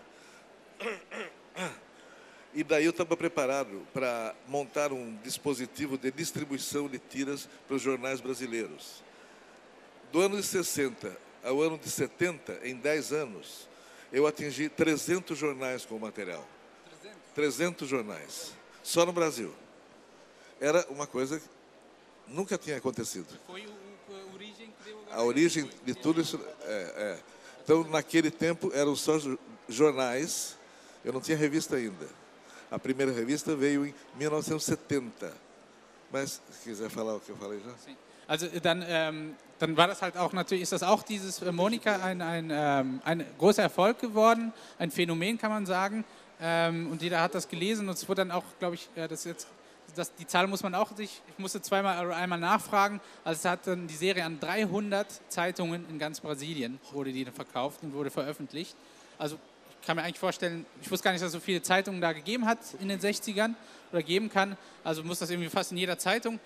E 2.53 2.63
daí 2.63 2.85
eu 2.85 2.91
estava 2.91 3.17
preparado 3.17 3.87
para 3.93 4.35
montar 4.47 4.93
um 4.93 5.17
dispositivo 5.25 5.97
de 5.97 6.11
distribuição 6.11 6.87
de 6.87 6.99
tiras 6.99 7.49
para 7.67 7.75
os 7.75 7.83
jornais 7.83 8.21
brasileiros. 8.21 9.03
Do 10.13 10.21
ano 10.21 10.37
de 10.37 10.43
60 10.43 11.17
ao 11.43 11.61
ano 11.61 11.79
de 11.79 11.91
70, 11.91 12.61
em 12.63 12.77
10 12.77 13.13
anos, 13.13 13.69
eu 14.13 14.27
atingi 14.27 14.69
300 14.69 15.37
jornais 15.37 15.85
com 15.85 15.97
o 15.97 16.01
material. 16.01 16.47
300? 17.03 17.21
300 17.35 17.89
jornais. 17.89 18.53
Só 18.83 19.05
no 19.07 19.13
Brasil. 19.13 19.55
Era 20.61 20.87
uma 20.91 21.07
coisa 21.07 21.41
que 21.41 21.49
nunca 22.29 22.57
tinha 22.57 22.77
acontecido. 22.77 23.39
Foi 23.47 23.67
a 24.09 24.35
origem 24.35 24.73
que 24.79 24.85
deu 24.85 25.05
a 25.11 25.23
origem 25.23 25.71
de 25.85 25.95
tudo 25.95 26.21
isso. 26.21 26.39
É, 26.63 27.19
é. 27.21 27.34
Então, 27.65 27.83
naquele 27.85 28.31
tempo, 28.31 28.71
eram 28.75 28.95
só 28.95 29.19
jornais, 29.69 30.57
eu 31.03 31.13
não 31.13 31.21
tinha 31.21 31.37
revista 31.37 31.77
ainda. 31.77 32.07
A 32.71 32.79
primeira 32.79 33.11
revista 33.11 33.57
veio 33.57 33.87
em 33.87 33.95
1970. 34.19 35.33
Mas, 36.13 36.41
se 36.51 36.69
quiser 36.69 36.91
falar 36.91 37.17
o 37.17 37.21
que 37.21 37.31
eu 37.31 37.37
falei 37.37 37.61
já. 37.61 37.73
Sim. 37.85 37.97
Also 38.27 38.49
dann, 38.61 38.85
ähm, 38.87 39.35
dann 39.59 39.77
war 39.77 39.87
das 39.87 40.01
halt 40.01 40.17
auch 40.17 40.33
natürlich, 40.33 40.63
ist 40.63 40.73
das 40.73 40.83
auch 40.83 41.03
dieses 41.03 41.43
äh, 41.43 41.53
Monika 41.53 41.97
ein, 41.97 42.23
ein, 42.23 42.51
ähm, 42.51 43.01
ein 43.05 43.27
großer 43.39 43.63
Erfolg 43.63 43.99
geworden, 43.99 44.53
ein 44.79 44.91
Phänomen 44.91 45.39
kann 45.39 45.51
man 45.51 45.67
sagen. 45.67 46.05
Ähm, 46.41 46.91
und 46.91 47.03
jeder 47.03 47.21
hat 47.21 47.35
das 47.35 47.49
gelesen 47.49 47.89
und 47.89 47.95
es 47.95 48.09
wurde 48.09 48.23
dann 48.23 48.31
auch, 48.31 48.45
glaube 48.59 48.75
ich, 48.77 48.89
ja, 48.97 49.07
das 49.07 49.25
jetzt 49.25 49.47
das, 49.95 50.15
die 50.15 50.27
Zahl 50.27 50.47
muss 50.47 50.63
man 50.63 50.75
auch 50.75 50.95
sich, 50.97 51.23
ich 51.29 51.39
musste 51.39 51.61
zweimal 51.63 52.05
oder 52.05 52.17
einmal 52.17 52.39
nachfragen. 52.39 53.01
Also 53.25 53.39
es 53.39 53.45
hat 53.45 53.67
dann 53.67 53.87
die 53.87 53.95
Serie 53.95 54.25
an 54.25 54.41
300 54.41 55.07
Zeitungen 55.29 55.89
in 55.89 55.99
ganz 55.99 56.21
Brasilien 56.21 56.79
wurde 56.93 57.13
die 57.13 57.25
verkauft 57.25 57.81
und 57.83 57.93
wurde 57.95 58.11
veröffentlicht. 58.11 58.77
Also 59.19 59.39
ich 59.81 59.87
kann 59.87 59.97
mir 59.97 60.03
eigentlich 60.03 60.19
vorstellen, 60.19 60.67
ich 60.81 60.91
wusste 60.91 61.05
gar 61.05 61.13
nicht, 61.13 61.23
dass 61.23 61.29
es 61.29 61.33
so 61.33 61.41
viele 61.41 61.63
Zeitungen 61.63 62.01
da 62.01 62.13
gegeben 62.13 62.47
hat 62.47 62.59
in 62.81 62.89
den 62.89 63.01
60ern 63.01 63.55
oder 63.93 64.03
geben 64.03 64.31
kann. 64.31 64.57
Also 64.83 65.03
muss 65.03 65.19
das 65.19 65.31
irgendwie 65.31 65.51
fast 65.51 65.73
in 65.73 65.79
jeder 65.79 65.99
Zeitung. 65.99 66.41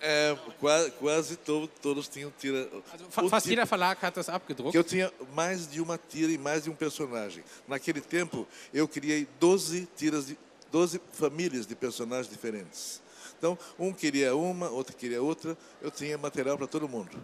É, 0.00 0.36
quase, 0.60 0.92
quase 0.92 1.36
todo, 1.36 1.68
todos 1.82 2.08
tinham 2.08 2.32
tira. 2.38 2.68
Also, 2.92 3.28
fast 3.28 3.46
jeder 3.46 3.66
Verlag 3.66 4.00
hat 4.00 4.16
das 4.16 4.28
abgedruckt. 4.28 4.72
Eu 4.72 4.84
tinha 4.84 5.12
mais 5.34 5.68
de 5.68 5.80
uma 5.80 5.98
tira 5.98 6.30
e 6.30 6.38
mais 6.38 6.62
de 6.62 6.70
um 6.70 6.74
personagem. 6.74 7.42
Naquele 7.66 8.00
tempo, 8.00 8.46
eu 8.72 8.86
criei 8.86 9.26
12 9.40 9.88
tiras 9.96 10.26
de 10.28 10.38
12 10.70 11.00
famílias 11.12 11.66
de 11.66 11.74
personagens 11.74 12.28
diferentes. 12.28 13.00
Então, 13.38 13.56
um 13.78 13.92
queria 13.92 14.34
uma, 14.34 14.68
outro 14.68 14.96
queria 14.96 15.22
outra. 15.22 15.56
Eu 15.80 15.90
tinha 15.90 16.18
material 16.18 16.58
para 16.58 16.66
todo 16.66 16.88
mundo. 16.88 17.16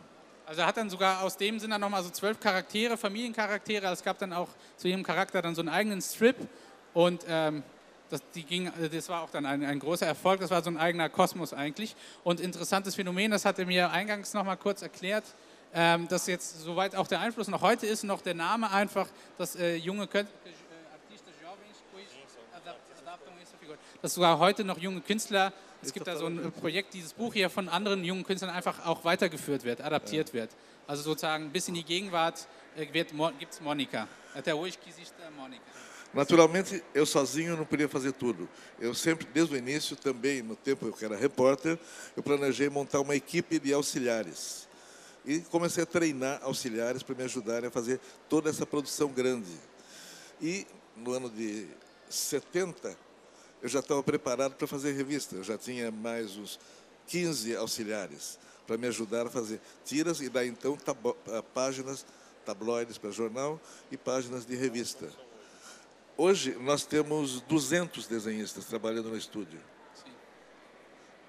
Also 0.47 0.61
er 0.61 0.67
hat 0.67 0.77
dann 0.77 0.91
sogar 0.91 1.23
aus 1.23 1.37
dem 1.37 1.59
Sinne 1.59 1.79
nochmal 1.79 2.03
so 2.03 2.11
zwölf 2.11 2.39
Charaktere, 2.39 2.97
Familiencharaktere. 2.97 3.87
Es 3.91 4.03
gab 4.03 4.19
dann 4.19 4.33
auch 4.33 4.49
zu 4.77 4.89
jedem 4.89 5.03
Charakter 5.03 5.41
dann 5.41 5.55
so 5.55 5.63
einen 5.63 5.71
eigenen 5.71 6.03
Strip. 6.03 6.37
Und 6.93 7.25
ähm, 7.27 7.63
das, 8.11 8.21
die 8.35 8.45
ging, 8.45 8.71
das 8.93 9.09
war 9.09 9.23
auch 9.23 9.31
dann 9.31 9.47
ein, 9.47 9.65
ein, 9.65 9.79
großer 9.79 10.07
Erfolg. 10.07 10.41
Das 10.41 10.51
war 10.51 10.63
so 10.63 10.71
ein 10.71 10.77
eigener 10.77 11.09
Kosmos 11.09 11.55
eigentlich. 11.55 11.97
Und 12.23 12.41
interessantes 12.41 12.95
Phänomen, 12.95 13.31
das 13.31 13.45
hat 13.45 13.59
er 13.59 13.67
mir 13.67 13.91
eingangs 13.91 14.35
nochmal 14.35 14.59
kurz 14.59 14.83
erklärt, 14.83 15.25
ähm, 15.73 16.07
dass 16.09 16.27
jetzt 16.27 16.61
soweit 16.61 16.95
auch 16.95 17.09
der 17.09 17.21
Einfluss 17.21 17.49
noch 17.49 17.63
heute 17.63 17.87
ist, 17.87 18.05
noch 18.05 18.21
der 18.21 18.35
Name 18.35 18.71
einfach, 18.71 19.09
dass 19.39 19.57
äh, 19.57 19.77
junge 19.77 20.07
Kön 20.07 20.29
dass 24.05 24.13
sogar 24.13 24.39
heute 24.39 24.65
noch 24.65 24.77
junge 24.77 25.01
Künstler, 25.01 25.51
es 25.81 25.91
gibt 25.91 26.07
da 26.07 26.15
so 26.15 26.27
ein 26.27 26.53
Projekt, 26.53 26.93
dieses 26.93 27.15
Buch 27.15 27.33
hier 27.33 27.49
von 27.49 27.71
anderen 27.71 28.05
jungen 28.05 28.23
Künstlern 28.23 28.51
einfach 28.51 28.85
auch 28.85 29.03
weitergeführt 29.03 29.65
wird, 29.65 29.81
adaptiert 29.81 30.29
ja. 30.29 30.35
wird. 30.35 30.51
Also 30.87 31.03
sozusagen 31.03 31.49
bis 31.51 31.69
in 31.69 31.75
die 31.75 31.83
Gegenwart 31.83 32.47
äh, 32.77 32.85
gibt 32.85 33.13
es. 33.13 33.99
Até 34.35 34.53
hoje 34.53 34.77
que 34.77 34.91
existe 34.91 35.15
a. 35.23 35.31
Naturalmente, 36.13 36.83
eu 36.93 37.07
sozinho 37.07 37.57
não 37.57 37.65
podia 37.65 37.89
fazer 37.89 38.13
tudo. 38.13 38.47
Eu 38.79 38.93
sempre, 38.93 39.27
desde 39.33 39.55
o 39.55 39.57
início, 39.57 39.97
também, 39.97 40.43
no 40.43 40.55
tempo 40.55 40.93
que 40.93 41.03
era 41.03 41.17
repórter, 41.17 41.79
eu 42.15 42.23
planejei 42.23 42.69
montar 42.69 43.01
uma 43.01 43.17
equipe 43.17 43.59
de 43.59 43.73
auxiliares. 43.73 44.69
E 45.25 45.41
comecei 45.41 45.83
a 45.83 45.87
treinar 45.87 46.41
auxiliares 46.43 47.03
para 47.03 47.15
me 47.15 47.23
ajudarem 47.23 47.69
a 47.69 47.71
fazer 47.71 47.99
toda 48.29 48.51
essa 48.51 48.67
produção 48.67 49.09
grande. 49.09 49.51
E 50.43 50.67
no 50.95 51.13
ano 51.13 51.31
de 51.31 51.67
70, 52.11 52.95
eu 53.63 53.69
já 53.69 53.81
estava 53.81 54.03
preparado 54.03 54.55
para 54.55 54.67
fazer 54.67 54.93
revista. 54.93 55.37
Eu 55.37 55.45
já 55.45 55.57
tinha 55.57 55.91
mais 55.91 56.37
uns 56.37 56.59
15 57.09 57.57
auxiliares 57.57 58.39
para 58.67 58.77
me 58.77 58.87
ajudar 58.87 59.27
a 59.27 59.31
fazer 59.31 59.61
tiras 59.85 60.21
e 60.21 60.29
daí 60.29 60.49
então 60.49 60.79
páginas, 61.53 62.05
tabloides 62.45 62.99
para 62.99 63.11
jornal 63.11 63.61
e 63.91 63.97
páginas 63.97 64.45
de 64.45 64.57
revista. 64.57 65.09
Hoje 66.17 66.55
nós 66.61 66.85
temos 66.85 67.41
200 67.43 68.07
desenhistas 68.07 68.65
trabalhando 68.67 69.11
no 69.11 69.17
estúdio. 69.17 69.61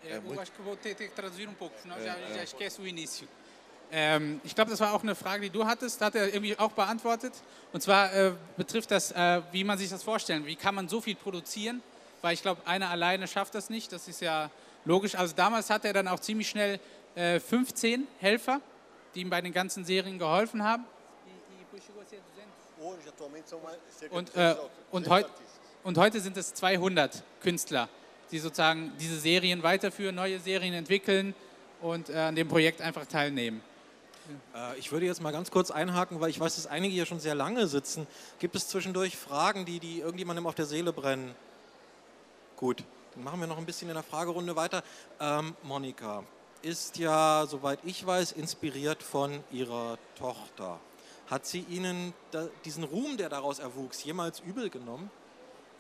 Ja, 0.03 0.21
eu 0.23 0.39
acho 0.39 0.51
que 0.51 0.61
vou 0.61 0.75
ter, 0.75 0.93
ter 0.93 1.07
que 1.07 1.15
traduzir 1.15 1.49
um 1.49 1.53
pouco, 1.53 1.75
senão 1.81 1.97
já, 1.97 2.15
já 2.35 2.43
esquece 2.43 2.79
o 2.79 2.87
início. 2.87 3.27
Ähm, 3.91 4.41
ich 4.43 4.53
glaube, 4.55 4.69
das 4.69 4.79
war 4.79 4.93
auch 4.93 5.03
eine 5.03 5.15
Frage, 5.15 5.41
die 5.41 5.49
du 5.49 5.65
hattest, 5.65 6.01
da 6.01 6.07
hat 6.07 6.15
er 6.15 6.27
irgendwie 6.33 6.57
auch 6.57 6.71
beantwortet. 6.71 7.33
Und 7.71 7.81
zwar 7.81 8.13
äh, 8.13 8.33
betrifft 8.57 8.91
das, 8.91 9.11
äh, 9.11 9.41
wie 9.51 9.63
man 9.63 9.77
sich 9.77 9.89
das 9.89 10.03
vorstellen. 10.03 10.45
Wie 10.45 10.55
kann 10.55 10.75
man 10.75 10.87
so 10.87 11.01
viel 11.01 11.15
produzieren? 11.15 11.81
Weil 12.25 12.33
ich 12.33 12.41
glaube, 12.41 12.65
einer 12.65 12.89
alleine 12.89 13.27
schafft 13.27 13.53
das 13.53 13.69
nicht. 13.69 13.91
Das 13.91 14.07
ist 14.07 14.19
ja 14.19 14.49
logisch. 14.83 15.13
Also 15.13 15.35
damals 15.35 15.69
hatte 15.69 15.89
er 15.89 15.93
dann 15.93 16.07
auch 16.07 16.19
ziemlich 16.19 16.49
schnell 16.49 16.79
äh, 17.13 17.39
15 17.39 18.07
Helfer, 18.17 18.61
die 19.13 19.21
ihm 19.21 19.29
bei 19.29 19.41
den 19.41 19.53
ganzen 19.53 19.85
Serien 19.85 20.17
geholfen 20.17 20.63
haben. 20.63 20.85
Cerca 23.95 24.15
Und, 24.15 24.29
äh, 24.29 24.33
200 24.33 24.59
und, 24.89 25.05
200 25.05 25.09
heut, 25.11 25.31
und 25.83 25.97
heute 25.99 26.19
sind 26.19 26.35
es 26.35 26.55
200 26.55 27.21
Künstler, 27.41 27.89
die 28.31 28.39
sozusagen 28.39 28.93
diese 28.99 29.19
Serien 29.19 29.61
weiterführen, 29.61 30.15
neue 30.15 30.39
Serien 30.39 30.73
entwickeln 30.73 31.35
und 31.79 32.09
äh, 32.09 32.17
an 32.17 32.35
dem 32.35 32.47
Projekt 32.47 32.81
einfach 32.81 33.05
teilnehmen. 33.05 33.61
Äh, 34.55 34.79
Ich 34.79 34.91
würde 34.91 35.05
jetzt 35.05 35.21
mal 35.21 35.31
ganz 35.31 35.51
kurz 35.51 35.69
einhaken, 35.69 36.19
weil 36.21 36.31
ich 36.31 36.39
weiß, 36.39 36.55
dass 36.55 36.65
einige 36.65 36.91
hier 36.91 37.05
schon 37.05 37.19
sehr 37.19 37.35
lange 37.35 37.67
sitzen. 37.67 38.07
Gibt 38.39 38.55
es 38.55 38.67
zwischendurch 38.67 39.15
Fragen, 39.15 39.65
die, 39.65 39.79
die 39.79 39.99
irgendjemandem 39.99 40.47
auf 40.47 40.55
der 40.55 40.65
Seele 40.65 40.91
brennen? 40.91 41.35
Gut, 42.57 42.83
dann 43.13 43.23
machen 43.23 43.39
wir 43.41 43.47
noch 43.47 43.57
ein 43.57 43.65
bisschen 43.65 43.89
in 43.89 43.95
der 43.95 44.03
Fragerunde 44.03 44.55
weiter. 44.55 44.81
Ähm, 45.19 45.55
Monika 45.63 46.23
ist 46.61 46.97
ja, 46.97 47.45
soweit 47.47 47.79
ich 47.83 48.05
weiß, 48.05 48.31
inspiriert 48.31 49.03
von 49.03 49.43
ihrer 49.51 49.97
Tochter. 50.17 50.79
Hat 51.27 51.45
sie 51.45 51.65
Ihnen 51.69 52.13
da, 52.31 52.47
diesen 52.63 52.83
Ruhm, 52.83 53.17
der 53.17 53.29
daraus 53.29 53.59
erwuchs, 53.59 54.03
jemals 54.03 54.39
übel 54.39 54.69
genommen? 54.69 55.09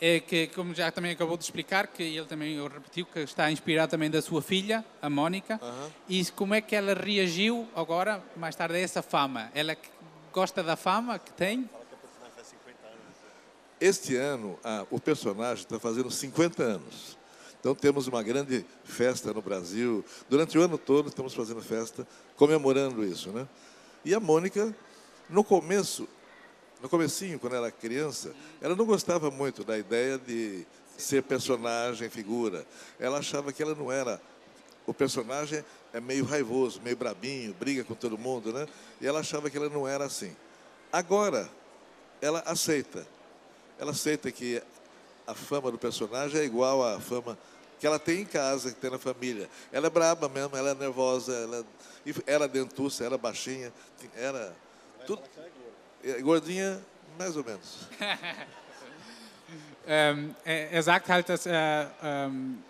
É 0.01 0.19
que, 0.19 0.47
como 0.47 0.73
já 0.73 0.91
também 0.91 1.11
acabou 1.11 1.37
de 1.37 1.45
explicar, 1.45 1.87
que 1.87 2.03
ele 2.03 2.25
também 2.25 2.61
repetiu 2.61 3.05
que 3.05 3.19
está 3.19 3.49
inspirado 3.49 3.91
também 3.91 4.11
da 4.11 4.21
sua 4.21 4.41
filha, 4.41 4.83
a 5.01 5.09
Mónica. 5.09 5.57
E 6.09 6.25
como 6.31 6.53
é 6.53 6.59
que 6.59 6.75
ela 6.75 6.93
reagiu 6.93 7.65
agora, 7.73 8.21
mais 8.35 8.55
tarde, 8.57 8.75
a 8.75 8.79
essa 8.79 9.01
fama? 9.01 9.49
Ela 9.55 9.77
gosta 10.33 10.61
da 10.61 10.75
fama 10.75 11.17
que 11.17 11.31
tem? 11.31 11.69
Este 13.79 14.15
ano, 14.15 14.57
ah, 14.63 14.85
o 14.89 14.99
personagem 14.99 15.63
está 15.63 15.79
fazendo 15.79 16.09
50 16.09 16.63
anos. 16.63 17.17
Então 17.59 17.73
temos 17.73 18.07
uma 18.07 18.21
grande 18.21 18.65
festa 18.83 19.33
no 19.33 19.41
Brasil. 19.41 20.05
Durante 20.29 20.57
o 20.57 20.61
ano 20.61 20.77
todo 20.77 21.09
estamos 21.09 21.33
fazendo 21.33 21.61
festa, 21.61 22.07
comemorando 22.35 23.03
isso, 23.03 23.31
né? 23.31 23.47
E 24.03 24.13
a 24.13 24.19
Mônica, 24.19 24.75
no 25.29 25.43
começo, 25.43 26.07
no 26.81 26.87
comecinho, 26.87 27.39
quando 27.39 27.55
era 27.55 27.71
criança, 27.71 28.33
ela 28.61 28.75
não 28.75 28.85
gostava 28.85 29.31
muito 29.31 29.63
da 29.63 29.77
ideia 29.77 30.17
de 30.17 30.65
ser 30.97 31.23
personagem, 31.23 32.09
figura. 32.09 32.65
Ela 32.99 33.17
achava 33.17 33.51
que 33.51 33.63
ela 33.63 33.73
não 33.73 33.91
era 33.91 34.21
o 34.85 34.93
personagem 34.93 35.63
é 35.91 35.99
meio 35.99 36.25
raivoso, 36.25 36.81
meio 36.81 36.95
brabinho, 36.95 37.53
briga 37.53 37.83
com 37.83 37.95
todo 37.95 38.17
mundo, 38.17 38.53
né? 38.53 38.67
E 39.01 39.07
ela 39.07 39.21
achava 39.21 39.49
que 39.49 39.57
ela 39.57 39.69
não 39.69 39.87
era 39.87 40.05
assim. 40.05 40.35
Agora, 40.91 41.49
ela 42.21 42.43
aceita. 42.45 43.07
Ela 43.79 43.91
aceita 43.91 44.31
que 44.31 44.61
a 45.27 45.33
fama 45.33 45.71
do 45.71 45.77
personagem 45.77 46.39
é 46.39 46.43
igual 46.43 46.83
à 46.83 46.99
fama 46.99 47.37
que 47.79 47.85
ela 47.85 47.99
tem 47.99 48.21
em 48.21 48.25
casa, 48.25 48.71
que 48.71 48.79
tem 48.79 48.89
na 48.89 48.97
família. 48.97 49.49
Ela 49.71 49.87
é 49.87 49.89
braba 49.89 50.29
mesmo, 50.29 50.55
ela 50.55 50.71
é 50.71 50.75
nervosa, 50.75 51.33
ela 51.33 51.65
era 52.25 52.47
dentuça, 52.47 53.03
era 53.03 53.17
baixinha, 53.17 53.73
era 54.15 54.55
tudo, 55.05 55.21
gordinha 56.21 56.81
mais 57.17 57.35
ou 57.35 57.43
menos. 57.43 57.87
Ähm, 59.87 60.35
er, 60.43 60.71
er 60.71 60.81
sagt 60.81 61.09
halt, 61.09 61.29
dass 61.29 61.45
er 61.45 61.91
ähm, 62.01 62.63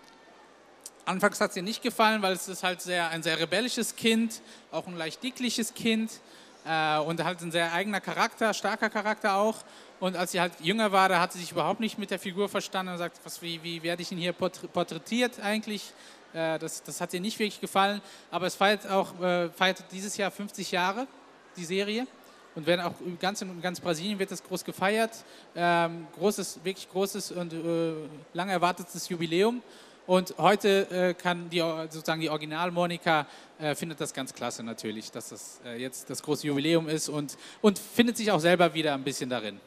anfangs 1.06 1.40
hat 1.40 1.50
es 1.50 1.56
ihr 1.56 1.62
nicht 1.62 1.82
gefallen, 1.82 2.20
weil 2.20 2.34
es 2.34 2.46
ist 2.46 2.62
halt 2.62 2.82
sehr, 2.82 3.08
ein 3.08 3.22
sehr 3.22 3.38
rebellisches 3.38 3.96
Kind, 3.96 4.42
auch 4.70 4.86
ein 4.86 4.96
leicht 4.96 5.22
dickliches 5.22 5.72
Kind 5.72 6.10
äh, 6.66 6.98
und 6.98 7.24
halt 7.24 7.40
ein 7.40 7.50
sehr 7.50 7.72
eigener 7.72 8.02
Charakter, 8.02 8.52
starker 8.52 8.90
Charakter 8.90 9.36
auch. 9.36 9.56
Und 9.98 10.16
als 10.16 10.32
sie 10.32 10.40
halt 10.40 10.52
jünger 10.60 10.92
war, 10.92 11.08
da 11.08 11.20
hat 11.20 11.32
sie 11.32 11.38
sich 11.38 11.52
überhaupt 11.52 11.80
nicht 11.80 11.98
mit 11.98 12.10
der 12.10 12.18
Figur 12.18 12.48
verstanden 12.48 12.92
und 12.92 12.98
sagt, 12.98 13.18
was, 13.24 13.40
wie, 13.40 13.62
wie 13.62 13.82
werde 13.82 14.02
ich 14.02 14.12
ihn 14.12 14.18
hier 14.18 14.34
porträ- 14.34 14.68
porträtiert 14.68 15.40
eigentlich? 15.40 15.92
Äh, 16.34 16.58
das, 16.58 16.82
das 16.82 17.00
hat 17.00 17.14
ihr 17.14 17.20
nicht 17.20 17.38
wirklich 17.38 17.60
gefallen. 17.60 18.02
Aber 18.30 18.46
es 18.46 18.54
feiert 18.54 18.86
auch 18.88 19.18
äh, 19.20 19.48
feiert 19.50 19.84
dieses 19.92 20.16
Jahr 20.16 20.30
50 20.30 20.70
Jahre, 20.70 21.06
die 21.56 21.64
Serie. 21.64 22.06
Und 22.54 22.66
werden 22.66 22.80
auch 22.80 22.94
ganz 23.20 23.42
in 23.42 23.60
ganz 23.60 23.80
Brasilien 23.80 24.18
wird 24.18 24.30
das 24.30 24.42
groß 24.42 24.64
gefeiert. 24.64 25.12
Ähm, 25.54 26.06
großes, 26.18 26.60
wirklich 26.64 26.88
großes 26.90 27.32
und 27.32 27.52
äh, 27.52 27.92
lang 28.32 28.48
erwartetes 28.48 29.08
Jubiläum. 29.08 29.62
Und 30.06 30.34
heute 30.38 30.88
äh, 30.90 31.14
kann 31.14 31.50
die, 31.50 31.58
sozusagen 31.58 32.20
die 32.20 32.30
Original-Monika 32.30 33.26
äh, 33.58 33.74
findet 33.74 34.00
das 34.00 34.14
ganz 34.14 34.32
klasse 34.32 34.62
natürlich, 34.62 35.10
dass 35.10 35.30
das 35.30 35.60
äh, 35.64 35.80
jetzt 35.80 36.08
das 36.08 36.22
große 36.22 36.46
Jubiläum 36.46 36.88
ist 36.88 37.08
und, 37.08 37.36
und 37.60 37.78
findet 37.78 38.16
sich 38.16 38.30
auch 38.30 38.40
selber 38.40 38.72
wieder 38.72 38.94
ein 38.94 39.02
bisschen 39.02 39.28
darin. 39.28 39.60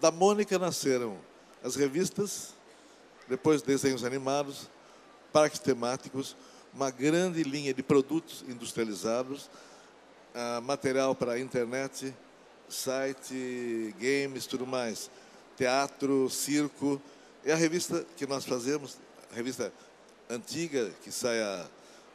Da 0.00 0.10
Mônica 0.10 0.58
nasceram 0.58 1.18
as 1.62 1.76
revistas, 1.76 2.54
depois 3.28 3.60
desenhos 3.60 4.02
animados, 4.02 4.70
parques 5.30 5.58
temáticos, 5.58 6.34
uma 6.72 6.90
grande 6.90 7.42
linha 7.42 7.74
de 7.74 7.82
produtos 7.82 8.42
industrializados, 8.48 9.50
ah, 10.34 10.62
material 10.62 11.14
para 11.14 11.38
internet, 11.38 12.14
site, 12.66 13.94
games, 13.98 14.46
tudo 14.46 14.66
mais, 14.66 15.10
teatro, 15.54 16.30
circo. 16.30 16.98
É 17.44 17.52
a 17.52 17.56
revista 17.56 18.02
que 18.16 18.26
nós 18.26 18.46
fazemos, 18.46 18.96
a 19.30 19.34
revista 19.34 19.70
antiga, 20.30 20.90
que 21.04 21.12
sai 21.12 21.36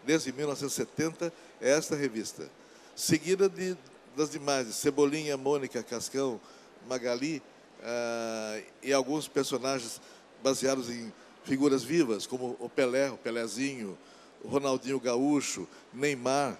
desde 0.03 0.31
1970, 0.31 1.31
é 1.61 1.69
esta 1.69 1.95
revista. 1.95 2.49
Seguida 2.95 3.47
de, 3.47 3.77
das 4.17 4.31
demais, 4.31 4.73
Cebolinha, 4.73 5.37
Mônica, 5.37 5.83
Cascão, 5.83 6.41
Magali, 6.89 7.43
ah, 7.85 8.59
e 8.81 8.91
alguns 8.91 9.27
personagens 9.27 10.01
baseados 10.43 10.89
em 10.89 11.13
figuras 11.43 11.83
vivas, 11.83 12.25
como 12.25 12.57
o 12.59 12.67
Pelé, 12.67 13.11
o 13.11 13.17
Pelézinho, 13.17 13.95
o 14.43 14.47
Ronaldinho 14.47 14.99
Gaúcho, 14.99 15.67
Neymar. 15.93 16.57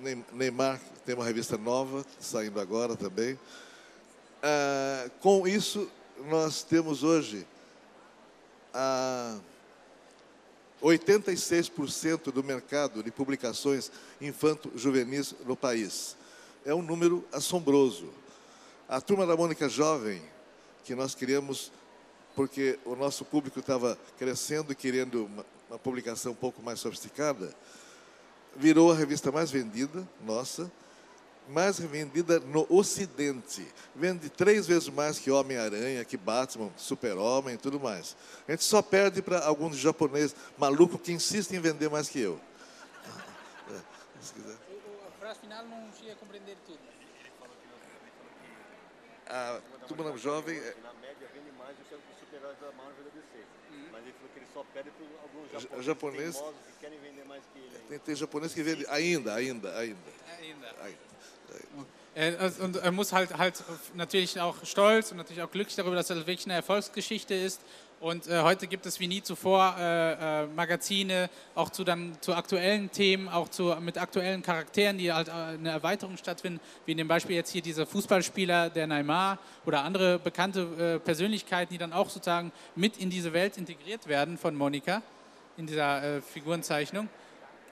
Ney- 0.00 0.24
Neymar 0.32 0.80
tem 1.04 1.14
uma 1.14 1.24
revista 1.24 1.58
nova, 1.58 2.04
saindo 2.18 2.58
agora 2.58 2.96
também. 2.96 3.38
Ah, 4.42 5.10
com 5.20 5.46
isso, 5.46 5.86
nós 6.28 6.62
temos 6.62 7.02
hoje 7.02 7.46
a 8.72 9.36
86% 10.82 12.32
do 12.32 12.42
mercado 12.42 13.02
de 13.02 13.10
publicações 13.10 13.90
infanto-juvenis 14.20 15.34
no 15.44 15.54
país. 15.56 16.16
É 16.64 16.74
um 16.74 16.80
número 16.82 17.24
assombroso. 17.32 18.08
A 18.90 19.00
turma 19.00 19.24
da 19.24 19.36
Mônica 19.36 19.68
Jovem, 19.68 20.20
que 20.82 20.96
nós 20.96 21.14
criamos 21.14 21.70
porque 22.34 22.76
o 22.84 22.96
nosso 22.96 23.24
público 23.24 23.60
estava 23.60 23.96
crescendo 24.18 24.72
e 24.72 24.74
querendo 24.74 25.26
uma, 25.26 25.46
uma 25.68 25.78
publicação 25.78 26.32
um 26.32 26.34
pouco 26.34 26.60
mais 26.60 26.80
sofisticada, 26.80 27.54
virou 28.56 28.90
a 28.90 28.94
revista 28.96 29.30
mais 29.30 29.48
vendida, 29.48 30.04
nossa, 30.26 30.68
mais 31.48 31.78
vendida 31.78 32.40
no 32.40 32.66
Ocidente. 32.68 33.64
Vende 33.94 34.28
três 34.28 34.66
vezes 34.66 34.88
mais 34.88 35.20
que 35.20 35.30
Homem-Aranha, 35.30 36.04
que 36.04 36.16
Batman, 36.16 36.70
Super-Homem 36.76 37.54
e 37.54 37.58
tudo 37.58 37.78
mais. 37.78 38.16
A 38.48 38.50
gente 38.50 38.64
só 38.64 38.82
perde 38.82 39.22
para 39.22 39.46
alguns 39.46 39.76
japoneses 39.76 40.34
malucos 40.58 41.00
que 41.00 41.12
insistem 41.12 41.60
em 41.60 41.62
vender 41.62 41.88
mais 41.88 42.08
que 42.08 42.18
eu. 42.18 42.40
É, 43.70 43.80
se 44.20 44.32
quiser. 44.32 44.56
A 45.06 45.20
frase 45.20 45.38
final 45.38 45.64
não 45.64 45.88
chega 45.96 46.14
a 46.14 46.16
compreender 46.16 46.56
tudo. 46.66 46.99
A 49.30 49.60
turma 49.86 50.16
jovem 50.18 50.58
é- 50.58 50.74
na 50.82 50.92
média 50.94 51.28
vende 51.32 51.50
mais 51.58 51.76
do 51.76 51.84
que 51.84 51.94
os 51.94 52.00
super-heróis 52.18 52.58
da 52.58 52.72
Marvel 52.72 52.94
e 53.00 53.04
da 53.04 53.10
DC. 53.10 53.44
Mas 53.92 54.02
ele 54.02 54.12
falou 54.12 54.28
que 54.32 54.38
ele 54.40 54.46
só 54.52 54.64
pede 54.74 54.90
para 54.90 55.06
alguns 55.22 55.50
Ja- 55.52 55.82
japoneses, 55.82 56.36
japonês- 56.36 56.36
que 56.36 56.80
querem 56.80 56.98
vender 57.00 57.24
mais 57.26 57.42
que 57.52 57.58
ele. 57.58 57.78
tem, 57.88 57.98
tem 57.98 58.14
japonês 58.16 58.52
que 58.54 58.62
vende 58.62 58.86
ainda, 58.88 59.34
ainda, 59.34 59.76
ainda. 59.78 59.98
Ainda. 60.38 60.74
ainda. 60.82 60.98
Er, 61.52 61.86
und 62.60 62.76
er 62.76 62.92
muss 62.92 63.12
halt, 63.12 63.36
halt 63.38 63.62
natürlich 63.94 64.40
auch 64.40 64.56
stolz 64.64 65.10
und 65.10 65.16
natürlich 65.16 65.42
auch 65.42 65.50
glücklich 65.50 65.76
darüber, 65.76 65.96
dass 65.96 66.08
das 66.08 66.18
wirklich 66.18 66.46
eine 66.46 66.54
Erfolgsgeschichte 66.54 67.34
ist. 67.34 67.60
Und 68.00 68.28
äh, 68.28 68.40
heute 68.40 68.66
gibt 68.66 68.86
es 68.86 68.98
wie 68.98 69.06
nie 69.06 69.22
zuvor 69.22 69.76
äh, 69.78 70.44
äh, 70.44 70.46
Magazine, 70.46 71.28
auch 71.54 71.68
zu, 71.68 71.84
dann, 71.84 72.16
zu 72.22 72.34
aktuellen 72.34 72.90
Themen, 72.90 73.28
auch 73.28 73.50
zu, 73.50 73.76
mit 73.78 73.98
aktuellen 73.98 74.42
Charakteren, 74.42 74.96
die 74.96 75.12
halt 75.12 75.28
äh, 75.28 75.32
eine 75.32 75.68
Erweiterung 75.68 76.16
stattfinden, 76.16 76.60
wie 76.86 76.92
in 76.92 76.98
dem 76.98 77.08
Beispiel 77.08 77.36
jetzt 77.36 77.50
hier 77.50 77.60
dieser 77.60 77.84
Fußballspieler, 77.84 78.70
der 78.70 78.86
Neymar 78.86 79.38
oder 79.66 79.84
andere 79.84 80.18
bekannte 80.18 80.96
äh, 80.96 80.98
Persönlichkeiten, 80.98 81.74
die 81.74 81.78
dann 81.78 81.92
auch 81.92 82.08
sozusagen 82.08 82.52
mit 82.74 82.96
in 82.96 83.10
diese 83.10 83.34
Welt 83.34 83.58
integriert 83.58 84.06
werden 84.06 84.38
von 84.38 84.54
Monika, 84.54 85.02
in 85.58 85.66
dieser 85.66 86.02
äh, 86.02 86.20
Figurenzeichnung. 86.22 87.06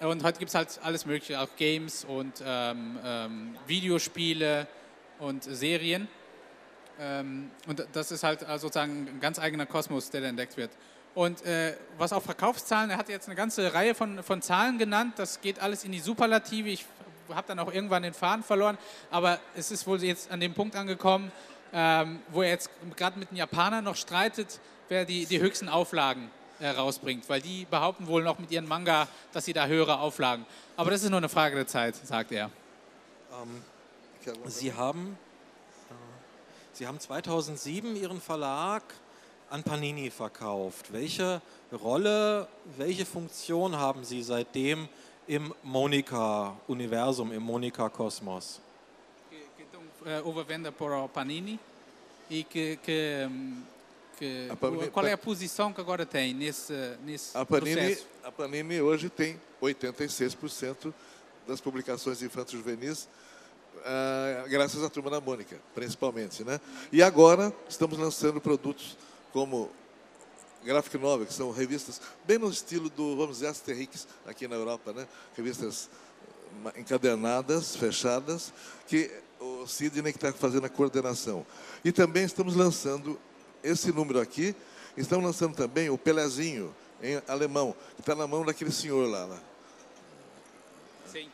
Und 0.00 0.22
heute 0.22 0.38
gibt 0.38 0.50
es 0.50 0.54
halt 0.54 0.78
alles 0.84 1.06
Mögliche, 1.06 1.40
auch 1.40 1.48
Games 1.56 2.04
und 2.04 2.40
ähm, 2.46 2.98
ähm, 3.04 3.56
Videospiele 3.66 4.68
und 5.18 5.42
Serien. 5.42 6.06
Ähm, 7.00 7.50
und 7.66 7.84
das 7.92 8.12
ist 8.12 8.22
halt 8.22 8.42
äh, 8.42 8.58
sozusagen 8.60 9.08
ein 9.08 9.20
ganz 9.20 9.40
eigener 9.40 9.66
Kosmos, 9.66 10.10
der 10.10 10.20
da 10.20 10.28
entdeckt 10.28 10.56
wird. 10.56 10.70
Und 11.16 11.44
äh, 11.44 11.74
was 11.96 12.12
auch 12.12 12.22
Verkaufszahlen, 12.22 12.90
er 12.90 12.96
hat 12.96 13.08
jetzt 13.08 13.26
eine 13.26 13.34
ganze 13.34 13.74
Reihe 13.74 13.92
von, 13.96 14.22
von 14.22 14.40
Zahlen 14.40 14.78
genannt, 14.78 15.14
das 15.16 15.40
geht 15.40 15.58
alles 15.58 15.82
in 15.82 15.90
die 15.90 15.98
Superlative. 15.98 16.68
Ich 16.68 16.86
habe 17.28 17.48
dann 17.48 17.58
auch 17.58 17.72
irgendwann 17.72 18.04
den 18.04 18.14
Faden 18.14 18.44
verloren, 18.44 18.78
aber 19.10 19.40
es 19.56 19.72
ist 19.72 19.84
wohl 19.88 20.00
jetzt 20.04 20.30
an 20.30 20.38
dem 20.38 20.54
Punkt 20.54 20.76
angekommen, 20.76 21.32
ähm, 21.72 22.20
wo 22.28 22.42
er 22.42 22.50
jetzt 22.50 22.70
gerade 22.94 23.18
mit 23.18 23.32
den 23.32 23.36
Japanern 23.36 23.82
noch 23.82 23.96
streitet, 23.96 24.60
wer 24.88 25.04
die, 25.04 25.26
die 25.26 25.40
höchsten 25.40 25.68
Auflagen 25.68 26.30
rausbringt, 26.60 27.28
weil 27.28 27.40
die 27.40 27.64
behaupten 27.64 28.06
wohl 28.06 28.22
noch 28.22 28.38
mit 28.38 28.50
ihren 28.50 28.66
Manga, 28.66 29.08
dass 29.32 29.44
sie 29.44 29.52
da 29.52 29.66
höhere 29.66 30.00
Auflagen. 30.00 30.44
Aber 30.76 30.90
das 30.90 31.02
ist 31.02 31.10
nur 31.10 31.18
eine 31.18 31.28
Frage 31.28 31.56
der 31.56 31.66
Zeit, 31.66 31.96
sagt 31.96 32.32
er. 32.32 32.50
Ähm, 33.32 33.62
Sie 34.46 34.72
haben, 34.72 35.16
äh, 35.90 35.94
Sie 36.72 36.86
haben 36.86 37.00
2007 37.00 37.96
Ihren 37.96 38.20
Verlag 38.20 38.82
an 39.50 39.62
Panini 39.62 40.10
verkauft. 40.10 40.92
Welche 40.92 41.40
Rolle, 41.72 42.48
welche 42.76 43.06
Funktion 43.06 43.76
haben 43.76 44.04
Sie 44.04 44.22
seitdem 44.22 44.88
im 45.26 45.54
Monika-Universum, 45.62 47.32
im 47.32 47.42
Monika-Kosmos? 47.42 48.60
Estão 49.58 49.82
eh, 50.06 50.20
overvenda 50.24 50.72
por 50.72 51.08
Panini 51.08 51.58
e 52.30 52.42
que, 52.44 52.76
que, 52.76 53.28
que 54.18 54.48
Panini- 54.60 54.90
qual 54.90 55.06
é 55.06 55.12
a 55.12 55.18
posição 55.18 55.72
que 55.72 55.80
agora 55.80 56.04
tem 56.04 56.34
nesse, 56.34 56.72
nesse 57.04 57.36
A 57.36 57.44
Panini, 57.46 57.76
processo? 57.76 58.06
a 58.24 58.32
Panini 58.32 58.80
hoje 58.80 59.08
tem 59.08 59.40
86% 59.62 60.92
das 61.46 61.60
publicações 61.60 62.20
infantis 62.22 62.52
juvenis, 62.52 63.08
ah, 63.84 64.44
graças 64.48 64.82
à 64.82 64.90
Turma 64.90 65.10
da 65.10 65.20
Mônica, 65.20 65.56
principalmente. 65.74 66.42
Né? 66.44 66.60
E 66.92 67.02
agora 67.02 67.52
estamos 67.68 67.96
lançando 67.98 68.40
produtos 68.40 68.96
como 69.32 69.70
Graphic 70.64 70.98
Novel, 70.98 71.26
que 71.26 71.32
são 71.32 71.50
revistas 71.52 72.00
bem 72.24 72.38
no 72.38 72.50
estilo 72.50 72.90
do, 72.90 73.16
vamos 73.16 73.36
dizer, 73.36 73.46
Asterix 73.48 74.06
aqui 74.26 74.48
na 74.48 74.56
Europa, 74.56 74.92
né? 74.92 75.06
revistas 75.36 75.88
encadernadas, 76.76 77.76
fechadas, 77.76 78.52
que 78.86 79.10
o 79.40 79.66
Sidney 79.66 80.12
que 80.12 80.18
está 80.18 80.32
fazendo 80.32 80.66
a 80.66 80.68
coordenação. 80.68 81.46
E 81.84 81.92
também 81.92 82.24
estamos 82.24 82.56
lançando 82.56 83.18
esse 83.62 83.92
número 83.92 84.20
aqui, 84.20 84.54
estamos 84.96 85.24
lançando 85.24 85.54
também 85.54 85.90
o 85.90 85.98
Pelezinho, 85.98 86.74
em 87.02 87.22
alemão, 87.28 87.74
que 87.94 88.00
está 88.00 88.14
na 88.14 88.26
mão 88.26 88.44
daquele 88.44 88.72
senhor 88.72 89.08
lá. 89.08 89.26
né? 89.26 89.40
Sim. 91.10 91.30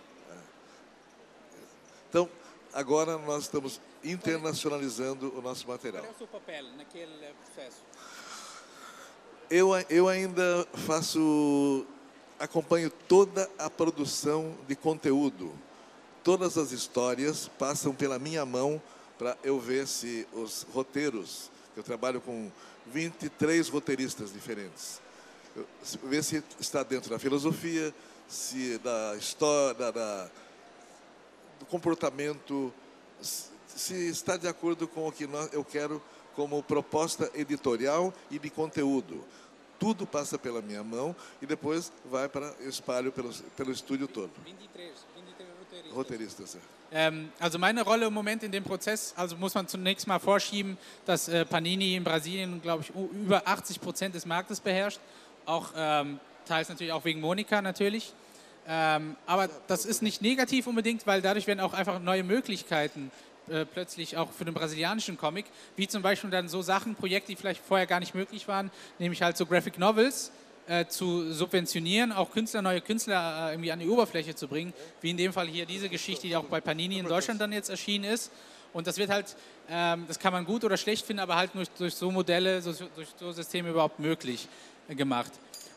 Então, 2.09 2.29
agora 2.73 3.17
nós 3.19 3.45
estamos 3.45 3.81
internacionalizando 4.05 5.33
o 5.37 5.41
nosso 5.41 5.65
Qual 5.65 5.77
material. 5.77 6.05
é 6.05 6.11
o 6.11 6.15
seu 6.19 6.27
papel 6.27 6.65
naquele 6.77 7.33
processo? 7.45 7.79
Eu, 9.51 9.71
eu 9.89 10.09
ainda 10.09 10.67
faço, 10.87 11.87
acompanho 12.39 12.91
toda 12.91 13.51
a 13.59 13.69
produção 13.71 14.55
de 14.69 14.77
conteúdo. 14.77 15.53
Todas 16.23 16.57
as 16.57 16.73
histórias 16.73 17.49
passam 17.59 17.95
pela 17.95 18.19
minha 18.19 18.45
mão 18.45 18.81
para 19.19 19.37
eu 19.45 19.61
ver 19.61 19.87
se 19.87 20.27
os 20.33 20.67
roteiros, 20.75 21.51
eu 21.77 21.83
trabalho 21.83 22.21
com 22.21 22.51
23 22.87 23.69
roteiristas 23.69 24.33
diferentes, 24.33 25.01
eu, 25.57 25.67
se- 25.83 25.99
ver 25.99 26.23
se 26.25 26.43
está 26.61 26.83
dentro 26.83 27.11
da 27.11 27.19
filosofia, 27.19 27.95
se 28.29 28.79
da 28.79 29.17
história, 29.17 29.75
da, 29.75 29.91
da- 29.91 30.31
do 31.61 31.67
comportamento, 31.67 32.73
se 33.21 33.53
se 33.75 34.09
está 34.09 34.37
de 34.37 34.47
acordo 34.47 34.87
com 34.87 35.09
o 35.09 35.11
que 35.11 35.27
nós, 35.27 35.53
eu 35.53 35.65
quero 35.65 36.01
como 36.37 36.63
proposta 36.63 37.29
editorial 37.35 38.15
e 38.31 38.39
de 38.39 38.49
conteúdo. 38.49 39.25
Tudo 39.81 40.07
passa 40.07 40.39
pela 40.39 40.63
minha 40.63 40.85
mão 40.85 41.15
e 41.43 41.47
depois 41.47 41.91
vai 42.05 42.29
para 42.29 42.55
eu 42.61 42.69
espalho 42.69 43.11
pelo, 43.11 43.33
pelo 43.57 43.73
estúdio 43.73 44.07
todo. 44.07 44.31
23, 44.45 44.93
23 45.17 45.49
Roteiristas. 45.59 45.93
Roteiristas. 45.97 46.55
é. 46.57 46.59
Ähm, 46.97 47.31
also 47.41 47.59
meine 47.59 47.83
Rolle 47.83 48.07
im 48.07 48.15
Moment 48.15 48.45
in 48.45 48.53
dem 48.53 48.63
Prozess, 48.63 49.15
also 49.17 49.37
muss 49.37 49.53
man 49.55 49.67
zunächst 49.67 50.07
mal 50.07 50.21
vorschieben, 50.21 50.79
dass 51.05 51.29
äh, 51.29 51.45
Panini 51.45 51.97
in 51.97 52.05
Brasilien, 52.05 52.63
glaube 52.63 52.85
ich, 52.85 52.93
über 53.13 53.43
80 53.49 53.81
Prozent 53.81 54.15
des 54.15 54.25
Marktes 54.27 54.61
beherrscht. 54.61 55.01
Auch 55.45 55.73
ähm, 55.77 56.21
teils 56.47 56.69
natürlich 56.69 56.93
auch 56.93 57.05
wegen 57.05 57.21
Monika 57.21 57.61
natürlich. 57.61 58.13
Ähm, 58.69 59.17
aber 59.27 59.51
das 59.67 59.85
ist 59.87 60.03
nicht 60.03 60.23
negativ 60.23 60.69
unbedingt, 60.69 61.05
weil 61.05 61.21
dadurch 61.21 61.49
werden 61.49 61.61
auch 61.61 61.75
einfach 61.75 61.99
neue 61.99 62.23
Möglichkeiten 62.23 63.11
äh, 63.49 63.67
plötzlich 63.67 64.17
auch 64.17 64.31
für 64.31 64.45
den 64.45 64.55
brasilianischen 64.55 65.19
Comic, 65.19 65.47
wie 65.77 65.89
zum 65.89 66.01
Beispiel 66.01 66.31
dann 66.31 66.49
so 66.49 66.63
Sachen, 66.63 66.95
Projekte, 66.95 67.33
die 67.33 67.37
vielleicht 67.37 67.63
vorher 67.63 67.87
gar 67.89 67.99
nicht 67.99 68.15
möglich 68.15 68.47
waren, 68.47 68.71
nämlich 69.01 69.21
halt 69.21 69.37
so 69.37 69.47
Graphic 69.47 69.79
Novels, 69.79 70.31
äh, 70.67 70.87
zu 70.87 71.31
subventionieren, 71.31 72.11
auch 72.11 72.31
Künstler, 72.31 72.63
neue 72.63 72.81
Künstler 72.81 73.49
äh, 73.49 73.53
irgendwie 73.53 73.71
an 73.71 73.81
die 73.81 73.89
Oberfläche 73.89 74.35
zu 74.35 74.49
bringen, 74.49 74.73
wie 75.03 75.11
in 75.11 75.19
dem 75.19 75.31
Fall 75.31 75.47
hier 75.47 75.67
diese 75.67 75.91
Geschichte, 75.91 76.27
die 76.27 76.37
auch 76.37 76.45
bei 76.45 76.63
Panini 76.63 76.99
in 76.99 77.07
Deutschland 77.07 77.39
dann 77.39 77.53
jetzt 77.53 77.69
erschienen 77.69 78.05
ist. 78.05 78.33
Und 78.73 78.87
das 78.87 78.97
wird 78.97 79.11
halt, 79.11 79.37
ähm, 79.69 80.07
das 80.09 80.19
kann 80.19 80.33
man 80.33 80.47
gut 80.47 80.65
oder 80.65 80.79
schlecht 80.79 81.05
finden, 81.05 81.21
aber 81.21 81.37
halt 81.37 81.55
nur 81.55 81.65
durch 81.77 81.95
so 81.95 82.11
Modelle, 82.11 82.63
so, 82.63 82.73
durch 82.97 83.09
so 83.21 83.31
Systeme 83.33 83.69
überhaupt 83.69 84.01
möglich 84.01 84.49
äh, 84.89 84.95
gemacht. 84.95 85.33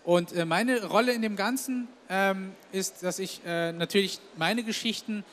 Und 0.06 0.32
äh, 0.32 0.46
meine 0.46 0.86
Rolle 0.86 1.12
in 1.12 1.22
dem 1.22 1.36
Ganzen 1.36 1.90
ähm, 2.10 2.54
ist, 2.72 3.04
dass 3.04 3.20
ich 3.20 3.42
natürlich 3.44 4.22
meine 4.38 4.64
Geschichten, 4.64 5.26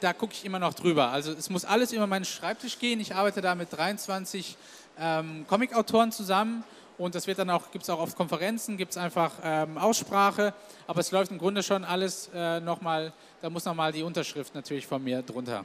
da 0.00 0.12
gucke 0.12 0.34
ich 0.34 0.44
immer 0.44 0.60
noch 0.60 0.74
drüber. 0.74 1.08
Also 1.08 1.32
es 1.32 1.50
muss 1.50 1.64
alles 1.64 1.92
über 1.92 2.06
meinen 2.06 2.24
Schreibtisch 2.24 2.78
gehen. 2.78 3.00
Ich 3.00 3.12
arbeite 3.12 3.40
da 3.40 3.56
mit 3.56 3.72
23 3.72 4.56
ähm, 5.00 5.46
Comicautoren 5.48 6.12
zusammen 6.12 6.62
und 6.96 7.14
das 7.14 7.26
wird 7.26 7.38
dann 7.38 7.50
auch, 7.50 7.70
gibt 7.70 7.82
es 7.82 7.90
auch 7.90 7.98
auf 7.98 8.14
Konferenzen, 8.14 8.76
gibt 8.76 8.92
es 8.92 8.96
einfach 8.96 9.32
ähm, 9.42 9.78
Aussprache, 9.78 10.54
aber 10.86 11.00
es 11.00 11.10
läuft 11.10 11.30
im 11.32 11.38
Grunde 11.38 11.62
schon 11.62 11.84
alles 11.84 12.30
äh, 12.34 12.60
nochmal, 12.60 13.12
da 13.40 13.50
muss 13.50 13.64
nochmal 13.64 13.92
die 13.92 14.02
Unterschrift 14.02 14.54
natürlich 14.54 14.86
von 14.86 15.02
mir 15.02 15.22
drunter. 15.22 15.64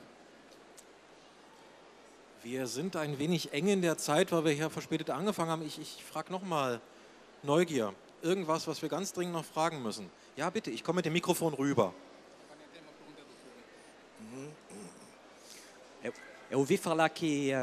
Wir 2.41 2.67
sind 2.67 2.95
ein 2.95 3.19
wenig 3.19 3.53
eng 3.53 3.67
in 3.67 3.81
der 3.81 3.97
Zeit, 3.97 4.31
weil 4.31 4.45
wir 4.45 4.51
hier 4.53 4.69
verspätet 4.69 5.09
angefangen 5.09 5.51
haben. 5.51 5.65
Ich, 5.65 5.77
ich 5.77 6.03
frage 6.03 6.31
nochmal, 6.31 6.79
Neugier, 7.43 7.93
irgendwas, 8.21 8.67
was 8.67 8.81
wir 8.81 8.89
ganz 8.89 9.13
dringend 9.13 9.33
noch 9.33 9.45
fragen 9.45 9.83
müssen. 9.83 10.09
Ja, 10.35 10.49
bitte, 10.49 10.71
ich 10.71 10.83
komme 10.83 10.97
mit 10.97 11.05
dem 11.05 11.13
Mikrofon 11.13 11.53
rüber. 11.53 11.93
Eu, 16.01 16.11
eu 16.51 16.59
ouvi 16.59 16.77
falar 16.77 17.09
que 17.09 17.53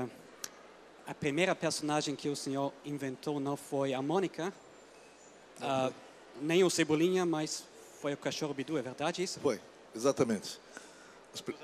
a 1.06 1.14
primeira 1.14 1.54
personagem 1.54 2.16
que 2.16 2.28
o 2.28 2.36
senhor 2.36 2.72
inventou 2.84 3.38
não 3.40 3.56
foi 3.56 3.94
a 3.94 4.02
Mônica, 4.02 4.52
ah, 5.60 5.90
nem 6.40 6.64
o 6.64 6.70
Cebolinha, 6.70 7.24
mas 7.24 7.64
foi 8.00 8.12
o 8.12 8.16
cachorro 8.16 8.52
Bidu, 8.54 8.76
é 8.78 8.82
verdade 8.82 9.22
isso? 9.22 9.40
Foi, 9.40 9.60
exatamente. 9.94 10.58
Pri- 11.44 11.56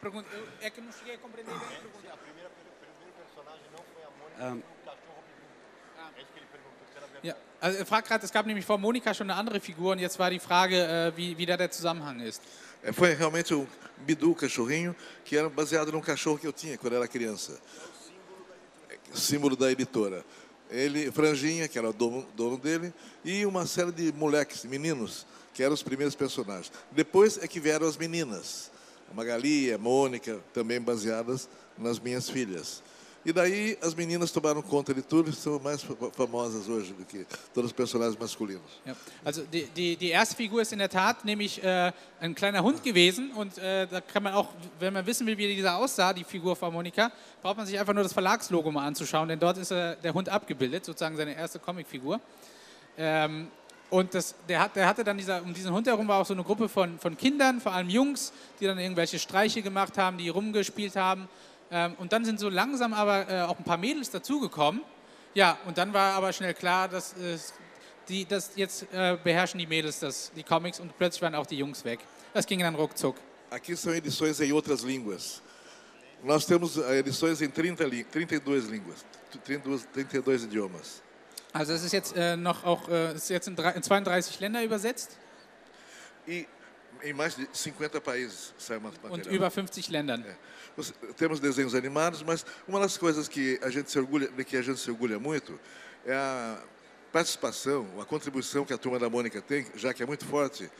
Pergunta, 0.00 0.28
eu, 0.32 0.46
é 0.60 0.70
que 0.70 0.78
eu 0.78 0.84
não 0.84 0.92
cheguei 0.92 1.16
a 1.16 1.18
compreender 1.18 1.50
bem 1.50 1.60
a 1.60 1.80
pergunta. 1.80 2.12
A 2.12 2.16
primeira, 2.16 2.48
o 2.48 2.52
primeiro 2.78 3.12
personagem 3.18 3.64
não 3.72 3.82
foi 3.92 4.02
a 4.04 4.10
Mônica, 4.10 4.38
Ah. 4.38 4.54
o 4.54 4.86
cachorro 4.86 5.22
Bidu. 5.26 7.18
É. 7.24 7.26
Ja, 7.26 7.36
also 7.60 7.78
er 7.78 7.84
fragt 7.86 8.06
gerade, 8.08 8.24
es 8.24 8.30
gab 8.30 8.46
nämlich 8.46 8.64
vor 8.64 8.78
Monika 8.78 9.12
schon 9.12 9.28
eine 9.28 9.38
andere 9.40 9.58
Figur 9.60 9.92
und 9.92 9.98
jetzt 9.98 10.18
war 10.20 10.30
die 10.30 10.38
Frage, 10.38 10.76
äh, 10.76 11.16
wie, 11.16 11.36
wie 11.36 11.46
da 11.46 11.56
der 11.56 11.70
Zusammenhang 11.72 12.20
ist. 12.20 12.40
É, 12.84 12.92
Foi 12.92 13.12
realmente 13.14 13.56
um 13.56 13.66
Bidu, 14.06 14.34
cachorrinho, 14.36 14.94
que 15.24 15.36
era 15.36 15.48
baseado 15.50 15.90
num 15.90 16.00
cachorro 16.00 16.38
que 16.38 16.46
eu 16.46 16.52
tinha 16.52 16.78
quando 16.78 16.94
era 16.94 17.08
criança. 17.08 17.60
Símbolo 19.14 19.56
da 19.56 19.70
editora. 19.70 20.24
Ele, 20.70 21.10
Franjinha, 21.10 21.66
que 21.66 21.78
era 21.78 21.92
dono, 21.92 22.26
dono 22.36 22.58
dele, 22.58 22.92
e 23.24 23.46
uma 23.46 23.66
série 23.66 23.92
de 23.92 24.12
moleques, 24.12 24.64
meninos, 24.64 25.26
que 25.54 25.62
eram 25.62 25.74
os 25.74 25.82
primeiros 25.82 26.14
personagens. 26.14 26.70
Depois 26.92 27.38
é 27.38 27.48
que 27.48 27.58
vieram 27.58 27.86
as 27.86 27.96
meninas. 27.96 28.70
A 29.10 29.14
Magali, 29.14 29.72
a 29.72 29.78
Mônica, 29.78 30.38
também 30.52 30.80
baseadas 30.80 31.48
nas 31.78 31.98
minhas 31.98 32.28
filhas. 32.28 32.82
E 33.26 33.32
daí 33.32 33.76
as 33.82 33.94
meninas 33.94 34.30
tomaram 34.30 34.62
conta 34.62 34.94
de 34.94 35.02
tudo 35.02 35.28
e 35.28 35.32
são 35.32 35.58
mais 35.60 35.82
fa- 35.82 35.94
famosas 36.12 36.68
hoje 36.68 36.92
do 36.94 37.04
que 37.04 37.26
todos 37.52 37.70
os 37.70 37.72
personagens 37.76 38.16
masculinos. 38.18 38.62
Ja. 38.86 38.94
Also 39.24 39.42
die, 39.42 39.64
die, 39.66 39.96
die 39.96 40.10
erste 40.10 40.36
Figur 40.36 40.62
ist 40.62 40.72
in 40.72 40.78
der 40.78 40.88
Tat 40.88 41.24
nämlich 41.24 41.62
äh, 41.62 41.92
ein 42.20 42.34
kleiner 42.34 42.62
Hund 42.62 42.82
gewesen 42.82 43.32
und 43.32 43.58
äh, 43.58 43.86
da 43.88 44.00
kann 44.00 44.22
man 44.22 44.34
auch, 44.34 44.48
wenn 44.78 44.92
man 44.94 45.04
wissen 45.04 45.26
will, 45.26 45.36
wie 45.36 45.54
dieser 45.54 45.76
aussah, 45.76 46.12
die 46.12 46.24
Figur 46.24 46.54
von 46.56 46.72
Monika, 46.72 47.10
braucht 47.42 47.56
man 47.56 47.66
sich 47.66 47.78
einfach 47.78 47.92
nur 47.92 48.04
das 48.04 48.12
Verlagslogo 48.12 48.70
mal 48.70 48.86
anzuschauen, 48.86 49.28
denn 49.28 49.38
dort 49.40 49.58
ist 49.58 49.72
äh, 49.72 49.96
der 50.02 50.14
Hund 50.14 50.28
abgebildet, 50.28 50.84
sozusagen 50.84 51.16
seine 51.16 51.34
erste 51.34 51.58
Comicfigur. 51.58 52.20
Ähm, 52.96 53.48
und 53.90 54.14
das, 54.14 54.34
der, 54.48 54.60
hat, 54.60 54.76
der 54.76 54.86
hatte 54.86 55.02
dann 55.02 55.16
dieser, 55.18 55.42
um 55.42 55.52
diesen 55.52 55.72
Hund 55.72 55.86
herum 55.86 56.06
war 56.06 56.20
auch 56.20 56.26
so 56.26 56.34
eine 56.34 56.44
Gruppe 56.44 56.68
von, 56.68 56.98
von 56.98 57.16
Kindern, 57.16 57.60
vor 57.60 57.72
allem 57.72 57.88
Jungs, 57.88 58.32
die 58.60 58.66
dann 58.66 58.78
irgendwelche 58.78 59.18
Streiche 59.18 59.60
gemacht 59.60 59.98
haben, 59.98 60.18
die 60.18 60.28
rumgespielt 60.28 60.94
haben. 60.94 61.28
Ähm, 61.70 61.94
und 61.98 62.12
dann 62.12 62.24
sind 62.24 62.40
so 62.40 62.48
langsam 62.48 62.92
aber 62.94 63.28
äh, 63.28 63.40
auch 63.42 63.58
ein 63.58 63.64
paar 63.64 63.76
Mädels 63.76 64.10
dazugekommen. 64.10 64.82
Ja, 65.34 65.58
und 65.66 65.76
dann 65.78 65.92
war 65.92 66.14
aber 66.14 66.32
schnell 66.32 66.54
klar, 66.54 66.88
dass, 66.88 67.12
äh, 67.14 67.36
die, 68.08 68.24
dass 68.24 68.52
jetzt 68.56 68.86
äh, 68.92 69.18
beherrschen 69.22 69.58
die 69.58 69.66
Mädels 69.66 69.98
das, 70.00 70.32
die 70.34 70.42
Comics 70.42 70.80
und 70.80 70.96
plötzlich 70.96 71.20
waren 71.22 71.34
auch 71.34 71.46
die 71.46 71.58
Jungs 71.58 71.84
weg. 71.84 72.00
Das 72.32 72.46
ging 72.46 72.60
dann 72.60 72.74
ruckzuck. 72.74 73.16
Aqui 73.50 73.74
são 73.76 73.94
edições 73.94 74.40
em 74.40 74.52
outras 74.52 74.82
línguas. 74.82 75.40
Nós 76.22 76.44
temos 76.44 76.76
eh, 76.76 76.98
edições 76.98 77.40
em 77.40 77.48
30, 77.50 77.84
lí- 77.86 78.04
32 78.10 78.68
línguas, 78.68 79.04
32, 79.44 79.86
32 79.92 80.44
idiomas. 80.44 81.02
Also 81.54 81.72
es 81.72 81.82
ist 81.82 81.92
jetzt 81.92 82.14
äh, 82.16 82.36
noch 82.36 82.64
auch 82.64 82.88
äh, 82.88 83.14
ist 83.14 83.30
jetzt 83.30 83.48
in, 83.48 83.56
in 83.56 83.82
32 83.82 84.38
Länder 84.40 84.62
übersetzt 84.62 85.16
E 86.26 86.44
em 87.02 87.12
mais 87.12 87.34
de 87.36 87.48
50 87.52 88.00
países 88.00 88.52
sai 88.58 88.76
uma 88.78 88.90
und 88.90 88.98
material. 89.02 89.34
über 89.34 89.50
50 89.50 89.90
Ländern. 89.90 90.24
É. 90.26 90.36
Você- 90.76 90.92
Temos 91.16 91.40
desenhos 91.40 91.74
animados, 91.74 92.22
mas 92.22 92.44
uma 92.66 92.78
das 92.80 92.96
coisas 92.96 93.26
que 93.28 93.58
a 93.62 93.70
gente 93.70 93.90
se 93.90 93.98
orgulha, 93.98 94.28
de 94.28 94.44
que 94.44 94.56
a 94.56 94.62
gente 94.62 94.78
se 94.80 94.90
orgulha 94.90 95.18
muito 95.18 95.58
é 96.06 96.14
a 96.14 96.58
participação, 97.12 97.86
a 98.00 98.04
contribuição 98.04 98.64
que 98.64 98.72
a 98.72 98.78
turma 98.78 98.98
da 98.98 99.08
Mônica 99.10 99.40
tem, 99.42 99.66
já 99.74 99.92
que 99.94 100.02
é 100.02 100.06
muito 100.06 100.24
forte, 100.26 100.70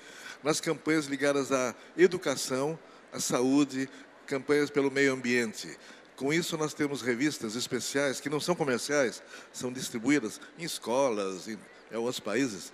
nas 0.42 0.60
campanhas 0.60 1.06
ligadas 1.06 1.50
à 1.50 1.74
educação, 1.96 2.78
à 3.12 3.18
saúde, 3.18 3.88
campanhas 4.26 4.70
pelo 4.70 4.90
meio 4.90 5.12
ambiente. 5.12 5.76
Com 6.16 6.32
isso, 6.32 6.56
nós 6.58 6.74
temos 6.74 7.00
revistas 7.00 7.54
especiais 7.56 8.20
que 8.20 8.28
não 8.28 8.40
são 8.40 8.54
comerciais, 8.54 9.22
são 9.52 9.72
distribuídas 9.72 10.40
em 10.58 10.64
escolas, 10.64 11.48
em, 11.48 11.58
em 11.90 11.96
outros 11.96 12.20
países, 12.20 12.72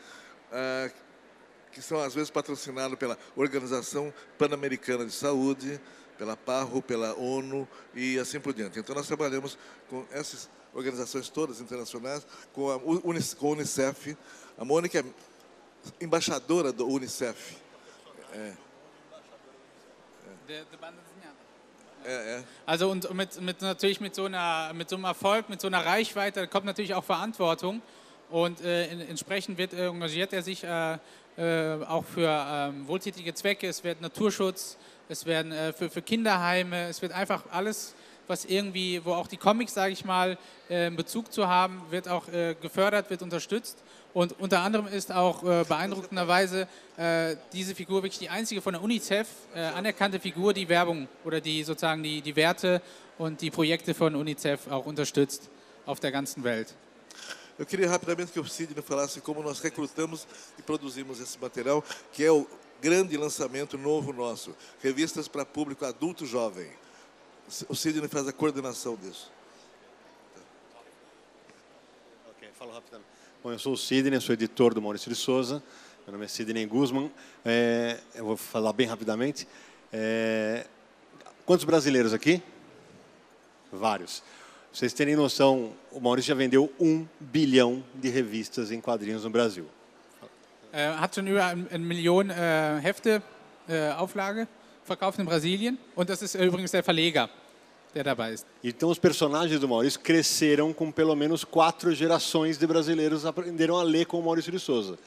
ah, 0.52 0.90
que 1.74 1.82
são 1.82 1.98
às 2.00 2.14
vezes 2.14 2.30
patrocinados 2.30 2.96
pela 2.96 3.18
Organização 3.37 4.14
Pan-Americana 4.38 5.04
de 5.04 5.12
Saúde, 5.12 5.80
pela 6.16 6.37
PARRO, 6.37 6.80
pela 6.80 7.14
ONU 7.16 7.68
e 7.92 8.18
assim 8.18 8.38
por 8.38 8.54
diante. 8.54 8.78
Então 8.78 8.94
nós 8.94 9.06
trabalhamos 9.06 9.58
com 9.90 10.06
essas 10.12 10.48
organizações 10.72 11.28
todas 11.28 11.60
internacionais, 11.60 12.24
com 12.52 12.70
a 12.70 12.76
Unicef. 13.42 14.16
A 14.56 14.64
Mônica 14.64 15.00
é 15.00 15.04
embaixadora 16.00 16.72
do 16.72 16.87
Unicef. 16.87 17.56
É, 18.32 18.52
é. 22.06 22.44
Also 22.66 22.90
und 22.90 23.10
mit, 23.14 23.40
mit 23.40 23.62
natürlich 23.62 23.98
mit 23.98 24.14
so 24.14 24.26
einer 24.26 24.72
mit 24.74 24.90
so 24.90 24.96
einem 24.96 25.06
Erfolg, 25.06 25.48
mit 25.48 25.60
so 25.60 25.68
einer 25.68 25.84
Reichweite 25.84 26.46
kommt 26.46 26.66
natürlich 26.66 26.94
auch 26.94 27.02
Verantwortung 27.02 27.80
und 28.35 28.61
äh, 28.62 28.90
in, 28.90 29.01
entsprechend 29.01 29.59
wird, 29.59 29.75
äh, 29.75 29.87
engagiert 29.87 30.33
er 30.33 30.42
sich 30.42 30.64
äh, 30.64 30.99
äh, 31.37 31.85
auch 31.85 32.05
für 32.05 32.29
ähm, 32.29 32.88
wohltätige 32.88 33.33
Zwecke. 33.33 33.68
Es 33.68 33.85
wird 33.85 34.01
Naturschutz, 34.01 34.77
es 35.09 35.25
werden 35.25 35.53
äh, 35.53 35.73
für, 35.73 35.88
für 35.88 36.03
Kinderheime, 36.03 36.88
es 36.88 37.01
wird 37.01 37.12
einfach 37.12 37.44
alles, 37.53 37.94
was 38.27 38.44
irgendwie, 38.44 39.01
wo 39.05 39.12
auch 39.12 39.29
die 39.29 39.37
Comics, 39.37 39.75
sage 39.75 39.92
ich 39.92 40.05
mal, 40.05 40.37
äh, 40.68 40.90
Bezug 40.90 41.33
zu 41.33 41.47
haben, 41.47 41.81
wird 41.90 42.09
auch 42.09 42.25
gefördert, 42.61 43.09
wird 43.09 43.23
unterstützt. 43.23 43.79
Und 44.14 44.35
unter 44.40 44.62
anderem 44.62 44.88
ist 44.88 45.12
auch 45.12 45.42
beeindruckenderweise 45.42 46.68
diese 47.53 47.75
Figur 47.75 48.05
wirklich 48.05 48.20
die 48.20 48.31
einzige 48.31 48.62
von 48.62 48.73
der 48.75 48.83
UNICEF 48.83 49.27
anerkannte 49.75 50.20
Figur, 50.20 50.55
die 50.55 50.68
Werbung 50.68 51.09
oder 51.25 51.40
die 51.40 51.64
sozusagen 51.64 52.05
die, 52.05 52.23
die 52.23 52.37
Werte 52.37 52.81
und 53.18 53.40
die 53.40 53.51
Projekte 53.51 53.92
von 53.92 54.14
UNICEF 54.14 54.70
auch 54.70 54.87
unterstützt 54.87 55.51
auf 55.85 55.99
der 55.99 56.12
ganzen 56.12 56.44
Welt. 56.44 56.75
Eu 57.59 57.64
queria 57.64 57.88
rapidamente 57.88 58.33
que 58.33 58.40
o 58.40 58.45
Sidney 58.45 58.83
falasse 58.83 59.21
como 59.21 59.43
nós 59.43 59.61
recrutamos 59.61 60.27
e 60.59 60.62
produzimos 60.62 61.21
esse 61.21 61.38
material, 61.38 61.85
que 62.12 62.25
é 62.25 62.31
o 62.31 62.47
grande 62.83 63.17
lançamento 63.17 63.79
novo 63.79 64.12
nosso, 64.12 64.55
revistas 64.83 65.29
para 65.29 65.45
público 65.45 65.85
adulto 65.85 66.27
jovem. 66.27 66.69
O 67.69 67.77
Sidney 67.77 68.09
faz 68.09 68.27
a 68.27 68.33
coordenação 68.33 68.97
disso. 68.97 69.31
Ok, 72.31 72.49
falo 72.59 72.73
rapidamente. 72.73 73.09
Bom, 73.43 73.53
eu 73.53 73.59
sou 73.59 73.75
o 73.75 73.77
Sidney, 73.77 74.21
sou 74.21 74.33
editor 74.33 74.75
do 74.75 74.83
Maurício 74.83 75.09
de 75.09 75.17
Souza. 75.17 75.62
Meu 76.07 76.12
nome 76.12 76.25
é 76.25 76.29
Sidney 76.29 76.67
Guzman. 76.67 77.11
É, 77.45 78.01
eu 78.14 78.25
vou 78.25 78.37
falar 78.37 78.73
bem 78.73 78.87
rapidamente. 78.87 79.47
É, 79.93 80.67
quantos 81.47 81.64
brasileiros 81.64 82.12
aqui? 82.12 82.43
Vários. 83.71 84.23
Pra 84.74 84.80
vocês 84.80 84.92
terem 84.92 85.14
noção, 85.14 85.70
o 85.92 86.00
Maurício 86.00 86.30
já 86.30 86.34
vendeu 86.34 86.68
um 86.80 87.06
bilhão 87.20 87.80
de 87.94 88.08
revistas 88.08 88.72
em 88.72 88.80
quadrinhos 88.80 89.22
no 89.22 89.30
Brasil. 89.30 89.66
Äh, 90.72 90.88
hat 90.98 91.14
schon 91.14 91.28
über 91.28 91.44
eine 91.44 91.78
Million 91.78 92.28
äh, 92.28 92.80
Hefte 92.82 93.22
äh, 93.68 93.90
Auflage 93.96 94.48
verkauft 94.84 95.20
in 95.20 95.26
Brasilien 95.26 95.78
und 95.94 96.08
das 96.10 96.22
ist 96.22 96.34
übrigens 96.34 96.72
der 96.72 96.82
Verleger, 96.82 97.30
der 97.94 98.02
dabei 98.02 98.32
ist. 98.32 98.44
Então, 98.64 98.90
os 98.90 98.98
personagens 98.98 99.60
do 99.60 99.68
Maurício 99.68 100.00
cresceram 100.00 100.72
com 100.72 100.90
pelo 100.90 101.14
menos 101.14 101.44
quatro 101.44 101.94
gerações 101.94 102.58
de 102.58 102.66
brasileiros 102.66 103.24
aprenderam 103.24 103.78
a 103.78 103.84
ler 103.84 104.06
com 104.06 104.18
o 104.18 104.24
Maurício 104.24 104.50
de 104.50 104.58
Souza. 104.58 104.98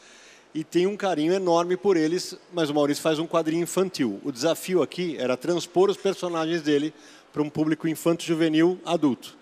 E 0.56 0.64
tem 0.64 0.88
um 0.88 0.96
carinho 0.96 1.34
enorme 1.34 1.76
por 1.76 1.98
eles, 1.98 2.38
mas 2.54 2.70
o 2.70 2.74
Maurício 2.74 3.04
faz 3.04 3.20
um 3.20 3.28
quadrinho 3.28 3.64
infantil. 3.64 4.22
O 4.24 4.32
desafio 4.32 4.82
aqui 4.82 5.18
era 5.20 5.36
transpor 5.36 5.90
os 5.90 5.98
personagens 5.98 6.62
dele 6.62 6.94
para 7.34 7.42
um 7.42 7.50
público 7.50 7.86
infanto-juvenil 7.86 8.80
adulto. 8.86 9.36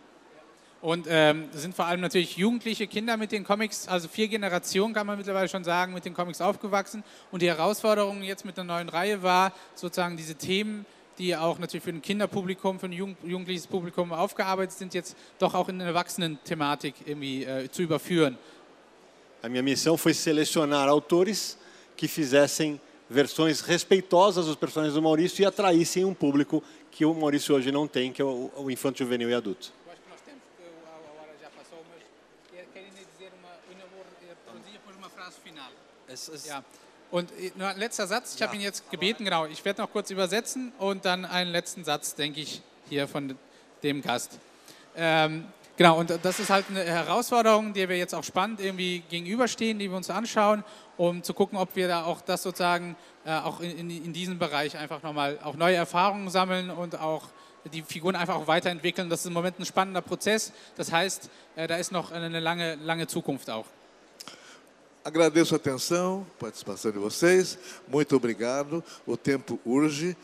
Und 0.86 1.08
ähm, 1.10 1.50
das 1.52 1.63
sind 1.63 1.76
vor 1.76 1.86
allem 1.88 2.00
natürlich 2.00 2.38
jugendliche 2.38 2.86
Kinder 2.86 3.17
mit 3.17 3.32
den 3.32 3.43
Comics, 3.43 3.88
also 3.88 4.08
vier 4.08 4.28
Generationen 4.28 4.93
kann 4.93 5.08
man 5.08 5.17
mittlerweile 5.17 5.50
schon 5.50 5.63
sagen, 5.63 5.95
mit 5.95 6.06
den 6.06 6.13
Comics 6.13 6.41
aufgewachsen. 6.41 7.04
Und 7.32 7.41
die 7.41 7.48
Herausforderung 7.48 8.21
jetzt 8.21 8.45
mit 8.45 8.56
der 8.56 8.65
neuen 8.65 8.88
Reihe 8.89 9.24
war, 9.24 9.52
sozusagen 9.74 10.15
diese 10.15 10.36
Themen, 10.36 10.86
die 11.17 11.36
auch 11.36 11.58
natürlich 11.58 11.84
für 11.84 11.89
ein 11.89 12.04
Kinderpublikum, 12.04 12.80
für 12.80 12.86
ein 12.86 12.91
jugend 12.91 13.17
jugendliches 13.24 13.65
Publikum 13.65 14.13
aufgearbeitet 14.13 14.78
sind, 14.78 14.93
jetzt 14.93 15.17
doch 15.39 15.56
auch 15.56 15.69
in 15.69 15.82
eine 15.82 15.89
Erwachsenen-Thematik 15.89 16.93
irgendwie 17.08 17.45
äh, 17.45 17.67
zu 17.71 17.82
überführen. 17.82 18.38
A 19.41 19.50
minha 19.50 19.63
missão 19.63 19.98
foi 19.98 20.13
selecionar 20.13 20.88
autores 20.88 21.58
que 21.98 22.08
fizessem 22.08 22.80
versões 23.10 23.62
respeitosas 23.62 24.45
dos 24.45 24.56
personagens 24.56 24.93
do 24.93 25.02
Maurício 25.02 25.41
e 25.41 25.45
atraíssem 25.48 26.06
um 26.06 26.13
público 26.13 26.63
que 26.91 27.06
o 27.06 27.13
Maurício 27.13 27.56
hoje 27.56 27.71
não 27.71 27.88
tem, 27.88 28.12
que 28.12 28.21
é 28.21 28.26
o, 28.26 28.52
o 28.56 28.69
infanto-juvenil 28.69 29.32
e 29.32 29.34
adulto. 29.34 29.74
Eu 29.86 29.91
acho 29.91 30.02
que 30.02 30.10
nós 30.10 30.21
temos, 30.21 30.41
porque 30.50 30.63
a 30.88 31.21
hora 31.21 31.34
já 31.39 31.50
passou, 31.52 31.78
mas 31.91 32.02
querem 32.74 32.89
dizer 32.89 33.32
uma, 33.39 33.52
produzir 34.45 34.71
depois 34.71 34.98
uma 34.98 35.10
frase 35.10 35.38
final. 35.43 35.69
Es 36.15 36.30
ist 36.30 36.47
Ja. 36.47 36.63
Und 37.12 37.30
äh, 37.34 37.51
nur 37.56 37.67
ein 37.67 37.78
letzter 37.78 38.08
Satz. 38.08 38.36
Ich 38.36 38.41
habe 38.41 38.56
ihn 38.56 38.62
jetzt 38.62 38.89
gebeten, 38.89 39.25
genau. 39.25 39.45
Ich 39.47 39.63
werde 39.65 39.82
noch 39.82 39.91
kurz 39.91 40.10
übersetzen 40.12 40.71
und 40.80 41.04
dann 41.04 41.25
einen 41.25 41.51
letzten 41.51 41.84
Satz, 41.84 42.15
denke 42.15 42.39
ich, 42.39 42.62
hier 42.89 43.08
von 43.08 43.38
dem 43.84 44.01
Gast. 44.01 44.39
Ähm, 44.95 45.45
genau, 45.75 45.99
und 45.99 46.17
das 46.23 46.39
ist 46.39 46.49
halt 46.49 46.65
eine 46.69 46.86
Herausforderung, 46.86 47.73
der 47.73 47.89
wir 47.89 47.97
jetzt 47.97 48.15
auch 48.15 48.23
spannend 48.23 48.62
irgendwie 48.62 49.04
gegenüberstehen, 49.10 49.78
die 49.78 49.89
wir 49.89 49.97
uns 49.97 50.10
anschauen, 50.10 50.63
um 50.95 51.21
zu 51.21 51.34
gucken, 51.34 51.58
ob 51.58 51.75
wir 51.75 51.89
da 51.89 52.06
auch 52.06 52.21
das 52.21 52.43
sozusagen 52.43 52.95
äh, 53.25 53.32
auch 53.32 53.60
in, 53.60 53.78
in, 53.78 53.89
in 54.06 54.13
diesem 54.13 54.39
Bereich 54.39 54.78
einfach 54.78 55.04
nochmal 55.04 55.38
auch 55.43 55.56
neue 55.56 55.75
Erfahrungen 55.75 56.30
sammeln 56.30 56.69
und 56.69 56.97
auch 56.97 57.28
die 57.73 57.82
Figuren 57.82 58.15
einfach 58.15 58.36
auch 58.36 58.47
weiterentwickeln. 58.47 59.10
Das 59.10 59.19
ist 59.19 59.25
im 59.25 59.34
Moment 59.34 59.60
ein 59.60 59.65
spannender 59.65 60.01
Prozess. 60.01 60.54
Das 60.78 60.93
heißt, 60.93 61.30
äh, 61.58 61.67
da 61.67 61.75
ist 61.75 61.91
noch 61.91 62.13
eine 62.13 62.39
lange, 62.39 62.75
lange 62.75 63.06
Zukunft 63.06 63.49
auch. 63.49 63.65
Agradeço 65.06 65.54
a 65.54 65.58
atenção, 65.58 66.26
a 66.36 66.39
participação 66.39 66.91
de 66.91 66.98
vocês. 66.98 67.60
Muito 67.88 68.15
obrigado. 68.15 68.84
O 69.06 69.15
tempo 69.15 69.60
urge. 69.63 70.18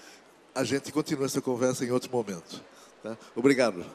A 0.56 0.64
gente 0.64 0.92
continua 0.92 1.28
essa 1.28 1.40
conversa 1.40 1.86
em 1.86 1.92
outro 1.92 2.12
momento. 2.12 2.60
tá? 3.04 3.16
Obrigado. 3.36 3.86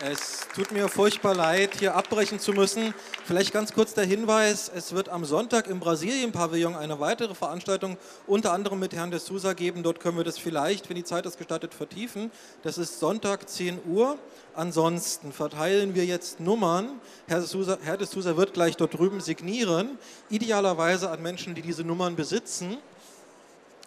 Es 0.00 0.46
tut 0.54 0.70
mir 0.70 0.88
furchtbar 0.88 1.34
leid, 1.34 1.74
hier 1.76 1.96
abbrechen 1.96 2.38
zu 2.38 2.52
müssen. 2.52 2.94
Vielleicht 3.24 3.52
ganz 3.52 3.72
kurz 3.72 3.94
der 3.94 4.04
Hinweis, 4.04 4.70
es 4.72 4.92
wird 4.92 5.08
am 5.08 5.24
Sonntag 5.24 5.66
im 5.66 5.80
Brasilien-Pavillon 5.80 6.76
eine 6.76 7.00
weitere 7.00 7.34
Veranstaltung 7.34 7.96
unter 8.28 8.52
anderem 8.52 8.78
mit 8.78 8.94
Herrn 8.94 9.10
de 9.10 9.18
Souza 9.18 9.54
geben. 9.54 9.82
Dort 9.82 9.98
können 9.98 10.16
wir 10.16 10.22
das 10.22 10.38
vielleicht, 10.38 10.88
wenn 10.88 10.94
die 10.94 11.02
Zeit 11.02 11.26
das 11.26 11.36
gestattet, 11.36 11.74
vertiefen. 11.74 12.30
Das 12.62 12.78
ist 12.78 13.00
Sonntag 13.00 13.48
10 13.48 13.80
Uhr. 13.88 14.16
Ansonsten 14.54 15.32
verteilen 15.32 15.96
wir 15.96 16.04
jetzt 16.04 16.38
Nummern. 16.38 17.00
Herr 17.26 17.40
de 17.40 17.48
Souza, 17.48 17.78
Herr 17.82 17.96
de 17.96 18.06
Souza 18.06 18.36
wird 18.36 18.54
gleich 18.54 18.76
dort 18.76 18.96
drüben 18.96 19.20
signieren, 19.20 19.98
idealerweise 20.30 21.10
an 21.10 21.22
Menschen, 21.22 21.56
die 21.56 21.62
diese 21.62 21.82
Nummern 21.82 22.14
besitzen. 22.14 22.78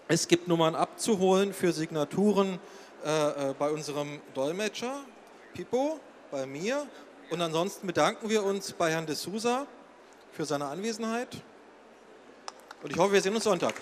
Es 0.10 0.28
gibt 0.28 0.50
Nummern 0.50 0.76
abzuholen 0.76 1.54
für 1.54 1.71
Signaturen 1.71 2.60
äh, 3.06 3.52
äh, 3.52 3.54
bei 3.58 3.71
unserem 3.71 4.19
Dolmetscher, 4.34 5.06
Pippo, 5.54 6.00
bei 6.32 6.46
mir. 6.46 6.88
Und 7.30 7.42
ansonsten 7.42 7.88
bedanken 7.88 8.30
wir 8.30 8.44
uns 8.44 8.74
bei 8.74 8.92
Herrn 8.92 9.06
de 9.06 9.16
Souza 9.16 9.68
für 10.32 10.46
seine 10.46 10.66
Anwesenheit. 10.66 11.30
Und 12.84 12.92
ich 12.92 12.98
hoffe, 12.98 13.14
wir 13.14 13.22
sehen 13.22 13.36
uns 13.36 13.44
Sonntag. 13.44 13.74